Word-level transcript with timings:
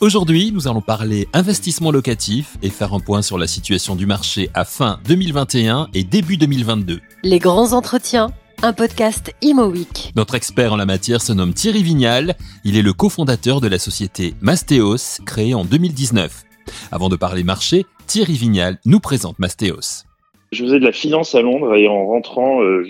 Aujourd'hui, 0.00 0.52
nous 0.52 0.68
allons 0.68 0.80
parler 0.80 1.26
investissement 1.32 1.90
locatif 1.90 2.56
et 2.62 2.70
faire 2.70 2.94
un 2.94 3.00
point 3.00 3.20
sur 3.20 3.36
la 3.36 3.48
situation 3.48 3.96
du 3.96 4.06
marché 4.06 4.48
à 4.54 4.64
fin 4.64 5.00
2021 5.08 5.88
et 5.92 6.04
début 6.04 6.36
2022. 6.36 7.00
Les 7.24 7.40
grands 7.40 7.72
entretiens, 7.72 8.28
un 8.62 8.72
podcast 8.72 9.34
Imo 9.42 9.72
Notre 10.14 10.36
expert 10.36 10.72
en 10.72 10.76
la 10.76 10.86
matière 10.86 11.20
se 11.20 11.32
nomme 11.32 11.52
Thierry 11.52 11.82
Vignal. 11.82 12.36
Il 12.64 12.76
est 12.76 12.82
le 12.82 12.92
cofondateur 12.92 13.60
de 13.60 13.66
la 13.66 13.80
société 13.80 14.34
Mastéos, 14.40 15.20
créée 15.26 15.54
en 15.54 15.64
2019. 15.64 16.44
Avant 16.92 17.08
de 17.08 17.16
parler 17.16 17.42
marché, 17.42 17.84
Thierry 18.06 18.34
Vignal 18.34 18.78
nous 18.84 19.00
présente 19.00 19.40
Mastéos. 19.40 20.04
Je 20.52 20.62
faisais 20.62 20.78
de 20.78 20.84
la 20.84 20.92
finance 20.92 21.34
à 21.34 21.42
Londres 21.42 21.74
et 21.74 21.88
en 21.88 22.06
rentrant, 22.06 22.62
euh, 22.62 22.84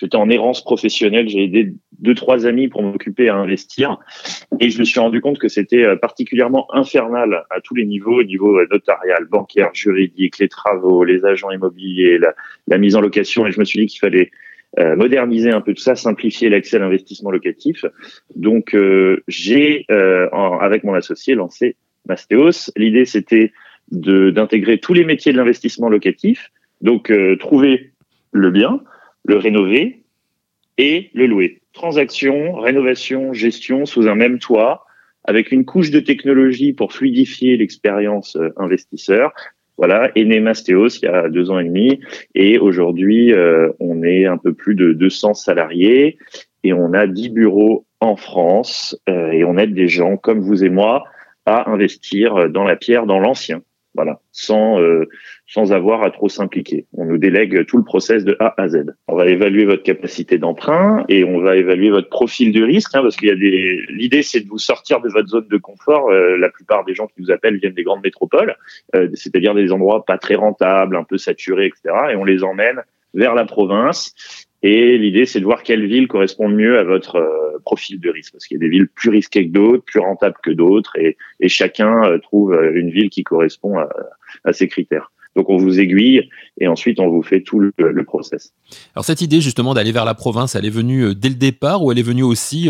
J'étais 0.00 0.16
en 0.16 0.30
errance 0.30 0.64
professionnelle, 0.64 1.28
j'ai 1.28 1.44
aidé 1.44 1.74
deux 2.00 2.14
trois 2.14 2.46
amis 2.46 2.68
pour 2.68 2.82
m'occuper 2.82 3.28
à 3.28 3.36
investir 3.36 3.98
et 4.58 4.70
je 4.70 4.78
me 4.78 4.84
suis 4.84 5.00
rendu 5.00 5.20
compte 5.20 5.38
que 5.38 5.48
c'était 5.48 5.84
euh, 5.84 5.96
particulièrement 5.96 6.72
infernal 6.74 7.44
à 7.50 7.60
tous 7.60 7.74
les 7.74 7.86
niveaux, 7.86 8.20
au 8.20 8.22
niveau 8.22 8.58
euh, 8.58 8.66
notarial, 8.70 9.26
bancaire, 9.26 9.70
juridique, 9.74 10.38
les 10.38 10.48
travaux, 10.48 11.04
les 11.04 11.24
agents 11.24 11.50
immobiliers, 11.50 12.18
la, 12.18 12.78
mise 12.78 12.96
en 12.96 13.00
location 13.00 13.46
et 13.46 13.52
je 13.52 13.60
me 13.60 13.64
suis 13.64 13.80
dit 13.80 13.86
qu'il 13.86 14.00
fallait 14.00 14.30
euh, 14.78 14.96
moderniser 14.96 15.50
un 15.50 15.60
peu 15.60 15.74
tout 15.74 15.82
ça, 15.82 15.94
simplifier 15.94 16.48
l'accès 16.48 16.76
à 16.76 16.80
l'investissement 16.80 17.30
locatif. 17.30 17.84
Donc 18.36 18.76
j'ai 19.28 19.86
avec 20.32 20.84
mon 20.84 20.94
associé 20.94 21.34
lancé 21.34 21.76
Mastéos. 22.06 22.70
L'idée 22.76 23.04
c'était 23.04 23.52
d'intégrer 23.90 24.78
tous 24.78 24.94
les 24.94 25.04
métiers 25.04 25.32
de 25.32 25.36
l'investissement 25.36 25.88
locatif, 25.88 26.50
donc 26.80 27.12
trouver 27.40 27.90
le 28.32 28.50
bien, 28.50 28.80
le 29.24 29.36
rénover 29.36 29.99
et 30.80 31.10
le 31.12 31.26
louer. 31.26 31.60
Transaction, 31.74 32.54
rénovation, 32.54 33.34
gestion 33.34 33.84
sous 33.84 34.08
un 34.08 34.14
même 34.14 34.38
toit, 34.38 34.86
avec 35.24 35.52
une 35.52 35.66
couche 35.66 35.90
de 35.90 36.00
technologie 36.00 36.72
pour 36.72 36.94
fluidifier 36.94 37.58
l'expérience 37.58 38.36
euh, 38.36 38.48
investisseur. 38.56 39.32
Voilà, 39.76 40.10
est 40.14 40.24
né 40.24 40.36
il 40.36 41.02
y 41.02 41.06
a 41.06 41.28
deux 41.28 41.50
ans 41.50 41.58
et 41.58 41.64
demi, 41.64 42.00
et 42.34 42.58
aujourd'hui 42.58 43.32
euh, 43.32 43.70
on 43.78 44.02
est 44.02 44.26
un 44.26 44.36
peu 44.36 44.52
plus 44.52 44.74
de 44.74 44.92
200 44.92 45.34
salariés 45.34 46.18
et 46.64 46.72
on 46.74 46.92
a 46.92 47.06
10 47.06 47.30
bureaux 47.30 47.86
en 48.00 48.16
France 48.16 48.98
euh, 49.08 49.30
et 49.30 49.44
on 49.44 49.56
aide 49.56 49.72
des 49.72 49.88
gens 49.88 50.16
comme 50.16 50.40
vous 50.40 50.64
et 50.64 50.68
moi 50.68 51.04
à 51.46 51.70
investir 51.70 52.50
dans 52.50 52.64
la 52.64 52.76
pierre, 52.76 53.06
dans 53.06 53.20
l'ancien. 53.20 53.62
Voilà, 53.94 54.20
sans 54.32 54.80
euh, 54.80 55.08
sans 55.52 55.72
avoir 55.72 56.02
à 56.02 56.10
trop 56.10 56.28
s'impliquer. 56.28 56.86
On 56.94 57.04
nous 57.04 57.18
délègue 57.18 57.66
tout 57.66 57.76
le 57.76 57.84
process 57.84 58.24
de 58.24 58.36
A 58.40 58.54
à 58.56 58.68
Z. 58.68 58.94
On 59.08 59.16
va 59.16 59.26
évaluer 59.26 59.64
votre 59.64 59.82
capacité 59.82 60.38
d'emprunt 60.38 61.04
et 61.08 61.24
on 61.24 61.40
va 61.40 61.56
évaluer 61.56 61.90
votre 61.90 62.08
profil 62.08 62.52
de 62.52 62.62
risque, 62.62 62.94
hein, 62.94 63.02
parce 63.02 63.16
qu'il 63.16 63.28
y 63.28 63.32
a 63.32 63.36
des. 63.36 63.80
L'idée, 63.88 64.22
c'est 64.22 64.40
de 64.40 64.48
vous 64.48 64.58
sortir 64.58 65.00
de 65.00 65.08
votre 65.08 65.28
zone 65.28 65.48
de 65.48 65.56
confort. 65.58 66.10
Euh, 66.10 66.36
la 66.36 66.48
plupart 66.48 66.84
des 66.84 66.94
gens 66.94 67.06
qui 67.06 67.20
vous 67.20 67.30
appellent 67.30 67.56
viennent 67.56 67.74
des 67.74 67.82
grandes 67.82 68.02
métropoles, 68.02 68.56
euh, 68.94 69.08
c'est-à-dire 69.14 69.54
des 69.54 69.72
endroits 69.72 70.04
pas 70.04 70.18
très 70.18 70.36
rentables, 70.36 70.96
un 70.96 71.04
peu 71.04 71.18
saturés, 71.18 71.66
etc. 71.66 71.94
Et 72.12 72.16
on 72.16 72.24
les 72.24 72.44
emmène 72.44 72.82
vers 73.14 73.34
la 73.34 73.44
province 73.44 74.14
et 74.62 74.98
l'idée, 74.98 75.24
c'est 75.24 75.40
de 75.40 75.44
voir 75.44 75.62
quelle 75.62 75.86
ville 75.86 76.06
correspond 76.06 76.48
mieux 76.48 76.78
à 76.78 76.84
votre 76.84 77.16
euh, 77.16 77.58
profil 77.64 77.98
de 77.98 78.10
risque, 78.10 78.32
parce 78.32 78.46
qu'il 78.46 78.56
y 78.56 78.60
a 78.60 78.64
des 78.64 78.68
villes 78.68 78.88
plus 78.88 79.08
risquées 79.08 79.46
que 79.46 79.52
d'autres, 79.52 79.84
plus 79.84 80.00
rentables 80.00 80.36
que 80.42 80.50
d'autres, 80.50 80.96
et, 80.98 81.16
et, 81.40 81.48
chacun 81.48 82.04
euh, 82.04 82.18
trouve 82.18 82.52
euh, 82.52 82.72
une 82.74 82.90
ville 82.90 83.08
qui 83.08 83.24
correspond 83.24 83.78
à, 83.78 83.88
à 84.44 84.52
ces 84.52 84.68
critères. 84.68 85.12
Donc 85.36 85.48
on 85.48 85.56
vous 85.56 85.78
aiguille 85.80 86.28
et 86.58 86.66
ensuite 86.66 87.00
on 87.00 87.08
vous 87.08 87.22
fait 87.22 87.42
tout 87.42 87.60
le, 87.60 87.72
le 87.78 88.04
process. 88.04 88.52
Alors 88.94 89.04
cette 89.04 89.20
idée 89.20 89.40
justement 89.40 89.74
d'aller 89.74 89.92
vers 89.92 90.04
la 90.04 90.14
province, 90.14 90.54
elle 90.54 90.66
est 90.66 90.70
venue 90.70 91.14
dès 91.14 91.28
le 91.28 91.36
départ 91.36 91.84
ou 91.84 91.92
elle 91.92 91.98
est 91.98 92.02
venue 92.02 92.22
aussi 92.24 92.68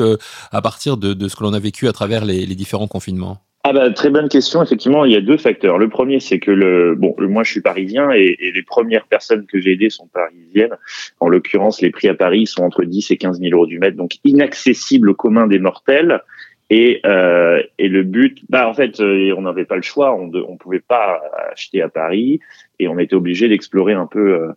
à 0.52 0.62
partir 0.62 0.96
de, 0.96 1.14
de 1.14 1.28
ce 1.28 1.36
que 1.36 1.42
l'on 1.42 1.52
a 1.52 1.58
vécu 1.58 1.88
à 1.88 1.92
travers 1.92 2.24
les, 2.24 2.46
les 2.46 2.54
différents 2.54 2.88
confinements? 2.88 3.38
Ah 3.62 3.74
bah, 3.74 3.90
très 3.90 4.08
bonne 4.08 4.30
question. 4.30 4.62
Effectivement, 4.62 5.04
il 5.04 5.12
y 5.12 5.16
a 5.16 5.20
deux 5.20 5.36
facteurs. 5.36 5.76
Le 5.76 5.90
premier, 5.90 6.18
c'est 6.18 6.38
que 6.38 6.50
le 6.50 6.94
bon, 6.94 7.14
moi 7.18 7.44
je 7.44 7.50
suis 7.50 7.60
parisien 7.60 8.10
et, 8.10 8.36
et 8.40 8.52
les 8.52 8.62
premières 8.62 9.06
personnes 9.06 9.44
que 9.44 9.60
j'ai 9.60 9.72
aidées 9.72 9.90
sont 9.90 10.06
parisiennes. 10.06 10.76
En 11.20 11.28
l'occurrence, 11.28 11.82
les 11.82 11.90
prix 11.90 12.08
à 12.08 12.14
Paris 12.14 12.46
sont 12.46 12.62
entre 12.62 12.84
10 12.84 13.10
et 13.10 13.18
15 13.18 13.38
000 13.38 13.52
euros 13.52 13.66
du 13.66 13.78
mètre, 13.78 13.98
donc 13.98 14.12
inaccessible 14.24 15.10
au 15.10 15.14
commun 15.14 15.46
des 15.46 15.58
mortels. 15.58 16.22
Et, 16.70 17.00
euh, 17.04 17.60
et 17.78 17.88
le 17.88 18.04
but, 18.04 18.44
bah 18.48 18.68
en 18.68 18.74
fait, 18.74 19.00
euh, 19.00 19.34
on 19.36 19.42
n'avait 19.42 19.64
pas 19.64 19.76
le 19.76 19.82
choix. 19.82 20.14
On 20.14 20.28
ne 20.28 20.56
pouvait 20.56 20.80
pas 20.80 21.20
acheter 21.50 21.82
à 21.82 21.88
Paris 21.88 22.40
et 22.78 22.86
on 22.86 22.98
était 22.98 23.14
obligé 23.14 23.48
d'explorer 23.48 23.92
un 23.92 24.06
peu 24.06 24.34
euh, 24.34 24.52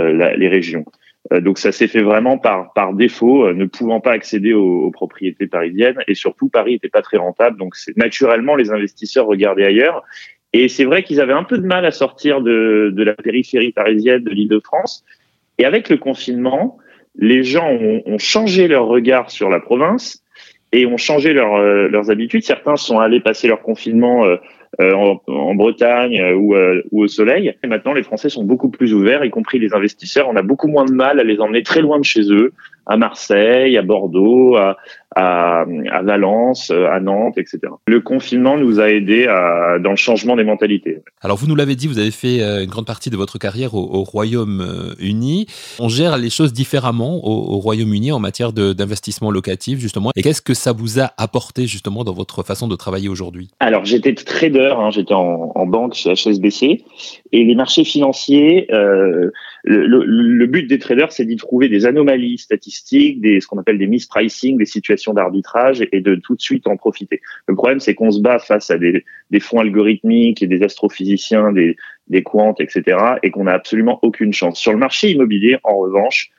euh 0.00 0.36
les 0.36 0.48
régions. 0.48 0.84
Euh, 1.32 1.40
donc 1.40 1.58
ça 1.58 1.70
s'est 1.70 1.86
fait 1.86 2.02
vraiment 2.02 2.38
par 2.38 2.72
par 2.72 2.92
défaut, 2.94 3.46
euh, 3.46 3.54
ne 3.54 3.66
pouvant 3.66 4.00
pas 4.00 4.12
accéder 4.12 4.52
aux, 4.52 4.90
propriétés 4.90 5.46
parisiennes 5.46 5.98
et 6.08 6.14
surtout 6.14 6.48
Paris 6.48 6.72
n'était 6.72 6.88
pas 6.88 7.02
très 7.02 7.16
rentable. 7.16 7.58
Donc 7.58 7.74
naturellement 7.96 8.56
les 8.56 8.70
investisseurs 8.70 9.26
regardaient 9.26 9.66
ailleurs. 9.66 10.02
Et 10.52 10.68
c'est 10.68 10.84
vrai 10.84 11.02
qu'ils 11.02 11.20
avaient 11.20 11.32
un 11.32 11.44
peu 11.44 11.56
de 11.58 11.66
mal 11.66 11.86
à 11.86 11.92
sortir 11.92 12.42
de, 12.42 12.90
de 12.92 13.02
la 13.02 13.14
périphérie 13.14 13.72
parisienne 13.72 14.22
de 14.22 14.30
l'Île-de-France. 14.30 15.04
Et 15.58 15.64
avec 15.64 15.88
le 15.88 15.96
confinement, 15.96 16.76
les 17.14 17.42
gens 17.42 17.70
ont, 17.70 18.02
ont, 18.04 18.18
changé 18.18 18.68
leur 18.68 18.86
regard 18.86 19.30
sur 19.30 19.48
la 19.48 19.60
province 19.60 20.21
et 20.72 20.86
ont 20.86 20.96
changé 20.96 21.32
leur, 21.32 21.54
euh, 21.54 21.88
leurs 21.88 22.10
habitudes. 22.10 22.42
Certains 22.42 22.76
sont 22.76 22.98
allés 22.98 23.20
passer 23.20 23.48
leur 23.48 23.60
confinement 23.60 24.24
euh, 24.80 24.94
en, 25.26 25.54
Bretagne 25.54 26.18
euh, 26.18 26.34
ou, 26.34 26.54
euh, 26.54 26.82
ou, 26.92 27.02
au 27.02 27.08
soleil. 27.08 27.54
Et 27.62 27.66
maintenant, 27.66 27.92
les 27.92 28.02
Français 28.02 28.30
sont 28.30 28.42
beaucoup 28.42 28.70
plus 28.70 28.94
ouverts, 28.94 29.22
y 29.22 29.28
compris 29.28 29.58
les 29.58 29.74
investisseurs. 29.74 30.30
On 30.30 30.36
a 30.36 30.40
beaucoup 30.40 30.66
moins 30.66 30.86
de 30.86 30.92
mal 30.92 31.20
à 31.20 31.24
les 31.24 31.40
emmener 31.40 31.62
très 31.62 31.82
loin 31.82 31.98
de 31.98 32.04
chez 32.04 32.22
eux, 32.32 32.54
à 32.86 32.96
Marseille, 32.96 33.76
à 33.76 33.82
Bordeaux, 33.82 34.56
à, 34.56 34.78
à, 35.14 35.66
à 35.90 36.02
Valence, 36.02 36.70
à 36.70 36.98
Nantes, 37.00 37.36
etc. 37.36 37.60
Le 37.86 38.00
confinement 38.00 38.56
nous 38.56 38.80
a 38.80 38.88
aidés 38.88 39.26
à, 39.26 39.78
dans 39.78 39.90
le 39.90 39.96
changement 39.96 40.36
des 40.36 40.42
mentalités. 40.42 41.02
Alors, 41.20 41.36
vous 41.36 41.46
nous 41.46 41.54
l'avez 41.54 41.76
dit, 41.76 41.86
vous 41.86 41.98
avez 41.98 42.10
fait 42.10 42.40
une 42.40 42.70
grande 42.70 42.86
partie 42.86 43.10
de 43.10 43.16
votre 43.16 43.38
carrière 43.38 43.74
au, 43.74 43.82
au 43.82 44.02
Royaume-Uni. 44.04 45.46
On 45.78 45.88
gère 45.88 46.16
les 46.16 46.30
choses 46.30 46.54
différemment 46.54 47.22
au, 47.22 47.54
au 47.54 47.58
Royaume-Uni 47.58 48.10
en 48.10 48.18
matière 48.18 48.52
d'investissement 48.52 49.30
locatif, 49.30 49.78
justement. 49.78 50.10
Et 50.16 50.22
qu'est-ce 50.22 50.42
que 50.42 50.54
ça 50.54 50.72
vous 50.72 50.98
a 50.98 51.12
apporté, 51.18 51.66
justement, 51.66 52.04
dans 52.04 52.14
votre 52.14 52.42
façon 52.42 52.68
de 52.68 52.74
travailler 52.74 53.10
aujourd'hui? 53.10 53.50
Alors, 53.60 53.84
j'étais 53.84 54.14
Hein, 54.70 54.90
j'étais 54.90 55.14
en, 55.14 55.66
banque 55.66 55.94
chez 55.94 56.12
HSBC, 56.12 56.84
et 57.32 57.44
les 57.44 57.54
marchés 57.54 57.84
financiers, 57.84 58.72
euh, 58.72 59.30
le, 59.64 60.46
but 60.46 60.66
des 60.66 60.78
traders, 60.78 61.12
c'est 61.12 61.24
d'y 61.24 61.36
trouver 61.36 61.68
des 61.68 61.86
anomalies 61.86 62.38
statistiques, 62.38 63.18
ce 63.24 63.46
qu'on 63.46 63.58
appelle 63.58 63.78
des 63.78 63.86
mispricing, 63.86 64.58
des 64.58 64.66
situations 64.66 65.14
d'arbitrage, 65.14 65.86
et 65.92 66.00
de 66.00 66.14
tout 66.16 66.34
de 66.34 66.40
suite 66.40 66.66
en 66.66 66.76
profiter. 66.76 67.20
Le 67.46 67.54
problème, 67.54 67.80
c'est 67.80 67.94
qu'on 67.94 68.10
se 68.10 68.20
bat 68.20 68.38
face 68.38 68.70
à 68.70 68.78
des, 68.78 69.04
fonds 69.40 69.60
algorithmiques 69.60 70.42
et 70.42 70.46
des 70.46 70.62
astrophysiciens, 70.62 71.52
des, 71.52 71.76
des 72.08 72.24
etc., 72.58 72.98
et 73.22 73.30
qu'on 73.30 73.44
n'a 73.44 73.54
absolument 73.54 73.98
aucune 74.02 74.32
chance. 74.32 74.58
Sur 74.58 74.72
le 74.72 74.78
marché 74.78 75.10
immobilier, 75.10 75.58
en 75.64 75.78
revanche, 75.78 76.30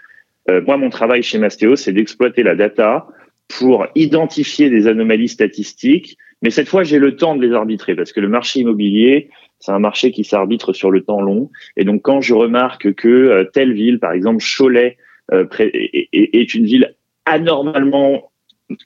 euh, 0.50 0.62
moi, 0.66 0.78
mon 0.78 0.90
travail 0.90 1.24
chez 1.24 1.38
Mastéo, 1.38 1.76
c'est 1.76 1.94
d'exploiter 1.94 2.44
la 2.44 2.56
data 2.56 3.08
pour 3.48 3.88
identifier 3.96 4.70
des 4.70 4.88
anomalies 4.88 5.30
statistiques 5.30 6.18
mais 6.44 6.50
cette 6.50 6.68
fois, 6.68 6.84
j'ai 6.84 7.00
le 7.00 7.16
temps 7.16 7.36
de 7.36 7.46
les 7.46 7.54
arbitrer 7.54 7.96
parce 7.96 8.12
que 8.12 8.20
le 8.20 8.28
marché 8.28 8.60
immobilier, 8.60 9.30
c'est 9.60 9.72
un 9.72 9.80
marché 9.80 10.12
qui 10.12 10.26
s'arbitre 10.26 10.74
sur 10.74 10.92
le 10.92 11.02
temps 11.02 11.22
long. 11.22 11.50
Et 11.78 11.86
donc, 11.86 12.02
quand 12.02 12.20
je 12.20 12.34
remarque 12.34 12.94
que 12.96 13.08
euh, 13.08 13.44
telle 13.46 13.74
ville, 13.74 13.98
par 14.00 14.12
exemple 14.12 14.44
Cholet, 14.44 14.98
euh, 15.32 15.46
est, 15.60 16.54
une 16.54 16.66
ville 16.66 16.96
anormalement 17.26 18.34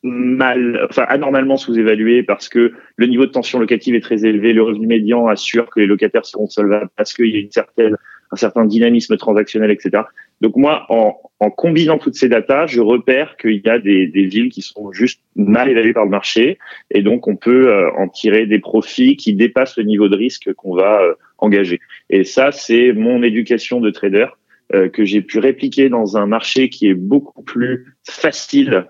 mal, 0.04 0.86
enfin 0.88 1.06
anormalement 1.10 1.58
sous-évaluée 1.58 2.22
parce 2.22 2.48
que 2.48 2.74
le 2.96 3.08
niveau 3.08 3.26
de 3.26 3.32
tension 3.32 3.58
locative 3.58 3.96
est 3.96 4.02
très 4.02 4.24
élevé, 4.24 4.54
le 4.54 4.62
revenu 4.62 4.86
médian 4.86 5.28
assure 5.28 5.68
que 5.72 5.80
les 5.80 5.88
locataires 5.88 6.26
seront 6.26 6.48
solvables 6.48 6.90
parce 6.96 7.14
qu'il 7.14 7.34
y 7.34 7.38
a 7.38 7.40
une 7.40 7.52
certaine, 7.52 7.96
un 8.32 8.36
certain 8.36 8.66
dynamisme 8.66 9.18
transactionnel, 9.18 9.72
etc. 9.72 10.04
Donc 10.42 10.56
moi, 10.56 10.86
en, 10.90 11.16
en 11.40 11.50
combinant 11.50 11.98
toutes 11.98 12.16
ces 12.16 12.30
datas, 12.30 12.68
je 12.68 12.82
repère 12.82 13.38
qu'il 13.38 13.62
y 13.64 13.70
a 13.70 13.80
des, 13.80 14.08
des, 14.08 14.26
villes 14.26 14.50
qui 14.50 14.62
sont 14.62 14.92
juste 14.92 15.22
mal 15.36 15.70
évaluées 15.70 15.94
par 15.94 16.06
le 16.06 16.12
marché, 16.12 16.58
et 16.92 17.02
donc 17.02 17.28
on 17.28 17.36
peut 17.36 17.72
euh, 17.72 17.92
en 17.98 18.08
tirer 18.08 18.46
des 18.46 18.60
profits 18.60 19.18
qui 19.18 19.34
dépassent 19.34 19.78
le 19.78 19.84
niveau 19.84 20.10
de 20.10 20.16
risque 20.16 20.54
qu'on 20.54 20.76
va 20.76 21.02
euh, 21.02 21.14
engager. 21.38 21.80
Et 22.10 22.24
ça, 22.24 22.52
c'est 22.52 22.94
mon 22.94 23.24
éducation 23.24 23.80
de 23.80 23.90
trader 23.90 24.28
euh, 24.74 24.90
que 24.90 25.06
j'ai 25.06 25.22
pu 25.22 25.40
répliquer 25.40 25.90
dans 25.90 26.18
un 26.18 26.26
marché 26.26 26.70
qui 26.70 26.88
est 26.88 26.96
beaucoup 26.96 27.44
plus 27.44 27.96
facile 28.04 28.86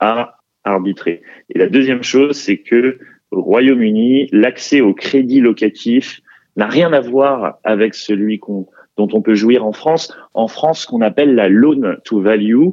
à 0.00 0.38
arbitrer. 0.64 1.22
Et 1.50 1.58
la 1.58 1.68
deuxième 1.68 2.02
chose, 2.02 2.36
c'est 2.36 2.58
que 2.58 2.98
au 3.30 3.42
Royaume-Uni, 3.42 4.28
l'accès 4.32 4.80
au 4.80 4.94
crédit 4.94 5.40
locatif 5.40 6.20
n'a 6.56 6.66
rien 6.66 6.92
à 6.92 7.00
voir 7.00 7.58
avec 7.62 7.94
celui 7.94 8.38
qu'on 8.38 8.66
dont 8.98 9.08
on 9.12 9.22
peut 9.22 9.34
jouir 9.34 9.64
en 9.64 9.72
France. 9.72 10.14
En 10.34 10.48
France, 10.48 10.82
ce 10.82 10.86
qu'on 10.86 11.00
appelle 11.00 11.34
la 11.34 11.48
loan 11.48 11.96
to 12.04 12.20
value, 12.20 12.68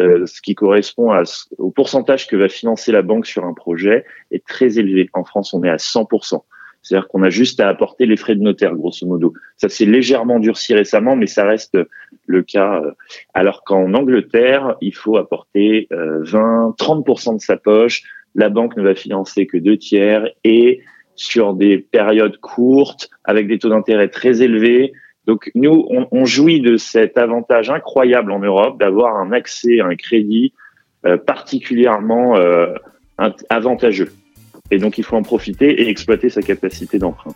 euh, 0.00 0.26
ce 0.26 0.40
qui 0.40 0.54
correspond 0.54 1.12
à, 1.12 1.22
au 1.58 1.70
pourcentage 1.70 2.26
que 2.26 2.34
va 2.34 2.48
financer 2.48 2.90
la 2.90 3.02
banque 3.02 3.26
sur 3.26 3.44
un 3.44 3.52
projet, 3.52 4.04
est 4.32 4.44
très 4.44 4.78
élevé. 4.78 5.08
En 5.12 5.24
France, 5.24 5.54
on 5.54 5.62
est 5.62 5.70
à 5.70 5.76
100%. 5.76 6.42
C'est-à-dire 6.82 7.08
qu'on 7.08 7.22
a 7.22 7.30
juste 7.30 7.60
à 7.60 7.68
apporter 7.68 8.06
les 8.06 8.16
frais 8.16 8.36
de 8.36 8.42
notaire, 8.42 8.74
grosso 8.74 9.06
modo. 9.06 9.34
Ça 9.56 9.68
s'est 9.68 9.84
légèrement 9.84 10.38
durci 10.38 10.72
récemment, 10.72 11.16
mais 11.16 11.26
ça 11.26 11.44
reste 11.44 11.76
le 12.26 12.42
cas. 12.42 12.80
Euh, 12.80 12.92
alors 13.34 13.62
qu'en 13.64 13.92
Angleterre, 13.92 14.76
il 14.80 14.94
faut 14.94 15.16
apporter 15.16 15.88
20, 15.90 16.74
30% 16.78 17.36
de 17.36 17.40
sa 17.40 17.56
poche. 17.56 18.02
La 18.34 18.48
banque 18.48 18.76
ne 18.76 18.82
va 18.82 18.94
financer 18.94 19.46
que 19.46 19.58
deux 19.58 19.76
tiers 19.76 20.28
et 20.44 20.80
sur 21.16 21.54
des 21.54 21.78
périodes 21.78 22.38
courtes, 22.38 23.08
avec 23.24 23.48
des 23.48 23.58
taux 23.58 23.70
d'intérêt 23.70 24.08
très 24.08 24.42
élevés. 24.42 24.92
Donc 25.26 25.50
nous, 25.54 25.86
on, 26.12 26.24
jouit 26.24 26.60
de 26.60 26.76
cet 26.76 27.18
avantage 27.18 27.68
incroyable 27.68 28.30
en 28.30 28.38
Europe 28.38 28.78
d'avoir 28.78 29.16
un 29.16 29.32
accès 29.32 29.80
à 29.80 29.86
un 29.86 29.96
crédit 29.96 30.52
euh, 31.04 31.16
particulièrement 31.16 32.36
euh, 32.36 32.74
avantageux. 33.50 34.12
Et 34.70 34.78
donc 34.78 34.98
il 34.98 35.04
faut 35.04 35.16
en 35.16 35.22
profiter 35.22 35.82
et 35.82 35.88
exploiter 35.88 36.28
sa 36.28 36.42
capacité 36.42 36.98
d'emprunt. 36.98 37.32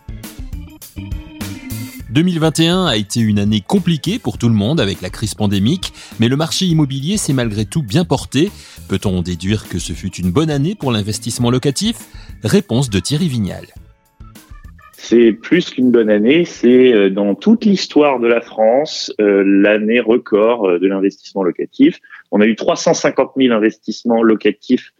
2021 2.10 2.87
a 2.87 2.96
été 2.96 3.20
une 3.20 3.38
année 3.38 3.60
compliquée 3.60 4.19
pour 4.19 4.37
tout 4.37 4.48
le 4.48 4.54
monde 4.54 4.81
avec 4.81 5.00
la 5.00 5.10
crise 5.10 5.34
pandémique, 5.34 5.92
mais 6.19 6.28
le 6.28 6.37
marché 6.37 6.66
immobilier 6.66 7.16
s'est 7.16 7.32
malgré 7.32 7.64
tout 7.64 7.82
bien 7.82 8.04
porté. 8.04 8.50
Peut-on 8.88 9.22
déduire 9.22 9.69
que 9.69 9.78
ce 9.78 9.92
fut 9.92 10.14
une 10.16 10.32
bonne 10.32 10.50
année 10.50 10.75
pour 10.75 10.90
l'investissement 10.90 11.50
locatif? 11.50 11.96
Réponse 12.42 12.90
de 12.90 12.98
Thierry 12.98 13.28
Vignal. 13.28 13.66
C'est 15.02 15.32
plus 15.32 15.70
qu'une 15.70 15.91
bonne 15.91 16.11
année, 16.11 16.44
c'est 16.44 16.93
euh, 16.93 17.08
dans 17.08 17.35
toute 17.35 17.64
l'histoire 17.64 18.20
de 18.20 18.29
la 18.29 18.43
France 18.43 19.12
euh, 19.19 19.43
l'année 19.47 19.99
record 19.99 20.69
euh, 20.69 20.79
de 20.79 20.87
l'investissement 20.87 21.43
locatif. 21.43 21.99
On 22.31 22.43
a 22.43 22.47
eu 22.47 22.55
350 22.55 23.32
000 23.35 23.55
investissements 23.55 24.23
locatifs 24.23 24.93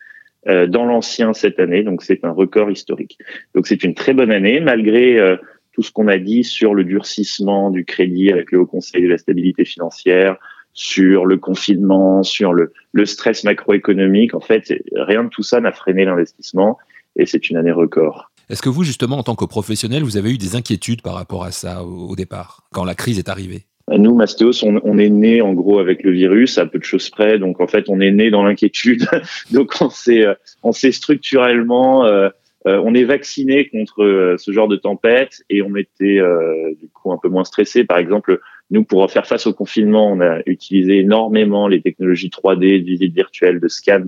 dans 0.47 0.87
l'ancien 0.87 1.35
cette 1.35 1.61
année, 1.61 1.83
donc 1.83 2.03
c'est 2.03 2.25
un 2.25 2.31
record 2.31 2.71
historique. 2.71 3.19
Donc 3.55 3.67
c'est 3.67 3.85
une 3.85 3.93
très 3.93 4.15
bonne 4.15 4.31
année 4.31 4.59
malgré 4.59 5.37
tout 5.73 5.83
ce 5.83 5.93
qu'on 5.93 6.09
a 6.09 6.17
dit 6.17 6.45
sur 6.45 6.75
le 6.75 6.83
durcissement 6.85 7.71
du 7.71 7.85
crédit 7.85 8.33
avec 8.33 8.51
le 8.51 8.61
Haut 8.61 8.67
Conseil 8.67 9.03
de 9.03 9.09
la 9.09 9.19
stabilité 9.19 9.67
financière, 9.67 10.39
sur 10.73 11.27
le 11.27 11.37
confinement, 11.37 12.23
sur 12.23 12.55
le, 12.55 12.73
le 12.93 13.05
stress 13.05 13.45
macroéconomique. 13.45 14.35
En 14.35 14.41
fait, 14.41 14.73
rien 14.95 15.25
de 15.25 15.29
tout 15.29 15.43
ça 15.43 15.61
n'a 15.61 15.73
freiné 15.73 16.07
l'investissement 16.07 16.79
et 17.17 17.27
c'est 17.27 17.51
une 17.51 17.59
année 17.59 17.73
record. 17.73 18.31
Est-ce 18.51 18.63
que 18.63 18.69
vous, 18.69 18.85
justement, 18.85 19.19
en 19.19 19.23
tant 19.23 19.37
que 19.37 19.45
professionnel, 19.45 20.03
vous 20.03 20.17
avez 20.17 20.33
eu 20.33 20.39
des 20.39 20.57
inquiétudes 20.57 21.03
par 21.03 21.15
rapport 21.15 21.45
à 21.45 21.53
ça 21.53 21.85
au, 21.85 22.17
départ, 22.17 22.65
quand 22.73 22.85
la 22.85 22.95
crise 22.95 23.19
est 23.19 23.29
arrivée? 23.29 23.65
Nous, 23.89 24.15
Mastéos, 24.15 24.65
on, 24.65 24.99
est 24.99 25.09
né 25.09 25.41
en 25.41 25.53
gros 25.53 25.79
avec 25.79 26.03
le 26.05 26.13
virus, 26.13 26.59
à 26.59 26.67
peu 26.67 26.79
de 26.79 26.85
choses 26.85 27.11
près. 27.11 27.39
Donc 27.39 27.61
en 27.61 27.67
fait, 27.67 27.87
on 27.89 28.01
est 28.01 28.13
né 28.13 28.31
dans 28.31 28.45
l'inquiétude. 28.45 29.07
donc 29.51 29.75
on 29.81 29.91
s'est, 29.91 30.25
on 30.63 30.73
s'est 30.73 30.93
structurellement 30.93 32.05
euh, 32.05 32.29
euh, 32.67 32.81
on 32.85 32.95
est 32.95 33.05
vacciné 33.05 33.69
contre 33.69 34.03
euh, 34.03 34.37
ce 34.37 34.53
genre 34.53 34.69
de 34.69 34.77
tempête 34.77 35.43
et 35.49 35.63
on 35.63 35.75
était 35.77 36.19
euh, 36.19 36.75
du 36.79 36.89
coup 36.89 37.11
un 37.11 37.17
peu 37.17 37.29
moins 37.29 37.45
stressé. 37.45 37.85
Par 37.85 37.97
exemple, 37.97 38.39
nous, 38.71 38.85
pour 38.85 39.11
faire 39.11 39.27
face 39.27 39.47
au 39.47 39.55
confinement, 39.55 40.13
on 40.13 40.21
a 40.21 40.41
utilisé 40.45 40.99
énormément 40.99 41.69
les 41.69 41.81
technologies 41.81 42.29
3D, 42.29 42.81
de 42.81 42.85
visite 42.85 43.15
virtuelle, 43.15 43.61
de 43.61 43.69
scan 43.69 44.05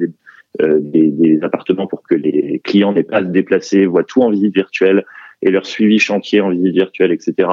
des, 0.60 1.08
des, 1.08 1.38
appartements 1.42 1.86
pour 1.86 2.02
que 2.02 2.14
les 2.14 2.60
clients 2.62 2.92
n'aient 2.92 3.02
pas 3.02 3.18
à 3.18 3.22
se 3.22 3.28
déplacer, 3.28 3.86
voient 3.86 4.04
tout 4.04 4.22
en 4.22 4.30
visite 4.30 4.54
virtuelle 4.54 5.04
et 5.40 5.50
leur 5.50 5.66
suivi 5.66 5.98
chantier 5.98 6.40
en 6.40 6.50
visite 6.50 6.74
virtuelle, 6.74 7.10
etc. 7.10 7.48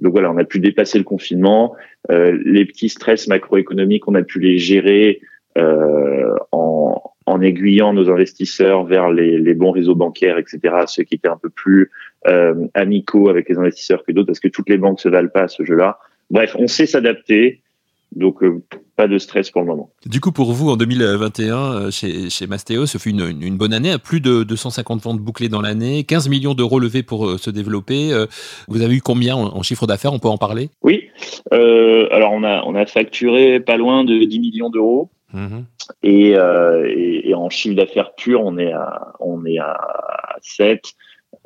Donc 0.00 0.12
voilà, 0.12 0.32
on 0.32 0.38
a 0.38 0.44
pu 0.44 0.58
dépasser 0.58 0.98
le 0.98 1.04
confinement. 1.04 1.76
les 2.08 2.64
petits 2.64 2.88
stress 2.88 3.28
macroéconomiques, 3.28 4.08
on 4.08 4.14
a 4.14 4.22
pu 4.22 4.40
les 4.40 4.58
gérer 4.58 5.20
en, 5.56 7.02
en 7.30 7.40
aiguillant 7.40 7.92
nos 7.92 8.10
investisseurs 8.10 8.84
vers 8.84 9.10
les, 9.10 9.38
les, 9.38 9.54
bons 9.54 9.70
réseaux 9.70 9.94
bancaires, 9.94 10.38
etc., 10.38 10.58
ceux 10.86 11.04
qui 11.04 11.14
étaient 11.14 11.28
un 11.28 11.36
peu 11.36 11.50
plus 11.50 11.90
euh, 12.26 12.66
amicaux 12.74 13.28
avec 13.28 13.48
les 13.48 13.56
investisseurs 13.56 14.04
que 14.04 14.12
d'autres, 14.12 14.26
parce 14.26 14.40
que 14.40 14.48
toutes 14.48 14.68
les 14.68 14.78
banques 14.78 15.00
se 15.00 15.08
valent 15.08 15.28
pas 15.28 15.42
à 15.42 15.48
ce 15.48 15.64
jeu-là. 15.64 15.98
Bref, 16.30 16.56
on 16.58 16.66
sait 16.66 16.86
s'adapter, 16.86 17.60
donc 18.12 18.42
euh, 18.42 18.62
pas 18.96 19.06
de 19.06 19.18
stress 19.18 19.50
pour 19.50 19.62
le 19.62 19.68
moment. 19.68 19.90
Du 20.06 20.20
coup, 20.20 20.32
pour 20.32 20.52
vous, 20.52 20.70
en 20.70 20.76
2021, 20.76 21.56
euh, 21.56 21.90
chez, 21.90 22.28
chez 22.30 22.46
Mastéo, 22.46 22.86
ce 22.86 22.98
fut 22.98 23.10
une, 23.10 23.36
une, 23.40 23.56
bonne 23.56 23.72
année, 23.72 23.94
plus 24.02 24.20
de 24.20 24.42
250 24.42 25.00
ventes 25.02 25.20
bouclées 25.20 25.48
dans 25.48 25.60
l'année, 25.60 26.04
15 26.04 26.28
millions 26.28 26.54
d'euros 26.54 26.78
levés 26.78 27.02
pour 27.02 27.26
euh, 27.26 27.38
se 27.38 27.50
développer. 27.50 28.10
Vous 28.68 28.82
avez 28.82 28.96
eu 28.96 29.00
combien 29.00 29.36
en, 29.36 29.62
chiffre 29.62 29.86
d'affaires 29.86 30.12
On 30.12 30.18
peut 30.18 30.28
en 30.28 30.38
parler? 30.38 30.70
Oui, 30.82 31.08
alors 31.50 32.32
on 32.32 32.44
a, 32.44 32.62
on 32.64 32.74
a 32.74 32.86
facturé 32.86 33.60
pas 33.60 33.76
loin 33.76 34.04
de 34.04 34.24
10 34.24 34.40
millions 34.40 34.70
d'euros. 34.70 35.10
Mmh. 35.32 35.60
Et, 36.02 36.30
et, 36.30 37.30
et, 37.30 37.34
en 37.34 37.50
chiffre 37.50 37.76
d'affaires 37.76 38.14
pur, 38.16 38.42
on 38.44 38.58
est 38.58 38.72
à, 38.72 39.12
on 39.20 39.44
est 39.44 39.58
à 39.58 39.78
7. 40.42 40.94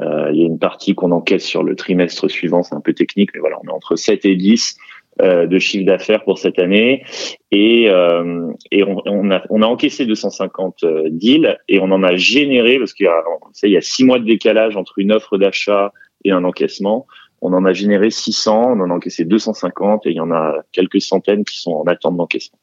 Euh, 0.01 0.31
il 0.33 0.41
y 0.41 0.43
a 0.43 0.47
une 0.47 0.59
partie 0.59 0.95
qu'on 0.95 1.13
encaisse 1.13 1.45
sur 1.45 1.63
le 1.63 1.77
trimestre 1.77 2.29
suivant, 2.29 2.63
c'est 2.63 2.75
un 2.75 2.81
peu 2.81 2.95
technique, 2.95 3.31
mais 3.35 3.41
voilà, 3.41 3.59
on 3.63 3.69
est 3.69 3.73
entre 3.73 3.97
7 3.97 4.25
et 4.25 4.35
10 4.35 4.77
euh, 4.77 5.04
de 5.21 5.59
chiffre 5.59 5.87
d'affaires 5.87 6.25
pour 6.25 6.39
cette 6.39 6.59
année. 6.59 7.05
Et, 7.51 7.89
euh, 7.89 8.53
et 8.73 8.83
on, 8.83 9.01
on, 9.07 9.31
a, 9.31 9.43
on 9.49 9.63
a 9.63 9.67
encaissé 9.67 10.07
250 10.07 10.83
euh, 10.83 11.09
deals 11.11 11.57
et 11.69 11.79
on 11.79 11.91
en 11.93 12.03
a 12.03 12.17
généré, 12.17 12.79
parce 12.79 12.93
qu'il 12.93 13.07
y 13.07 13.09
a, 13.09 13.23
il 13.63 13.71
y 13.71 13.77
a 13.77 13.81
six 13.81 14.05
mois 14.05 14.19
de 14.19 14.25
décalage 14.25 14.77
entre 14.77 14.99
une 14.99 15.13
offre 15.13 15.39
d'achat 15.39 15.93
et 16.25 16.33
un 16.33 16.43
encaissement. 16.43 17.07
On 17.41 17.53
en 17.53 17.65
a 17.67 17.73
généré 17.75 18.11
600, 18.11 18.73
on 18.73 18.81
en 18.81 18.91
a 18.91 18.95
encaissé 18.95 19.25
250 19.25 20.07
et 20.07 20.11
il 20.11 20.17
y 20.17 20.21
en 20.21 20.33
a 20.33 20.63
quelques 20.73 21.03
centaines 21.03 21.45
qui 21.45 21.61
sont 21.61 21.73
en 21.73 21.85
attente 21.85 22.17
d'encaissement. 22.17 22.59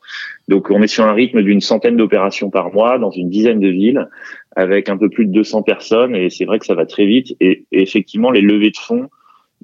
Donc 0.47 0.71
on 0.71 0.81
est 0.81 0.87
sur 0.87 1.05
un 1.05 1.13
rythme 1.13 1.43
d'une 1.43 1.61
centaine 1.61 1.97
d'opérations 1.97 2.49
par 2.49 2.73
mois 2.73 2.97
dans 2.97 3.11
une 3.11 3.29
dizaine 3.29 3.59
de 3.59 3.69
villes 3.69 4.09
avec 4.55 4.89
un 4.89 4.97
peu 4.97 5.09
plus 5.09 5.27
de 5.27 5.31
200 5.31 5.61
personnes 5.61 6.15
et 6.15 6.29
c'est 6.31 6.45
vrai 6.45 6.57
que 6.57 6.65
ça 6.65 6.73
va 6.73 6.87
très 6.87 7.05
vite 7.05 7.35
et, 7.39 7.65
effectivement 7.71 8.31
les 8.31 8.41
levées 8.41 8.71
de 8.71 8.77
fonds 8.77 9.07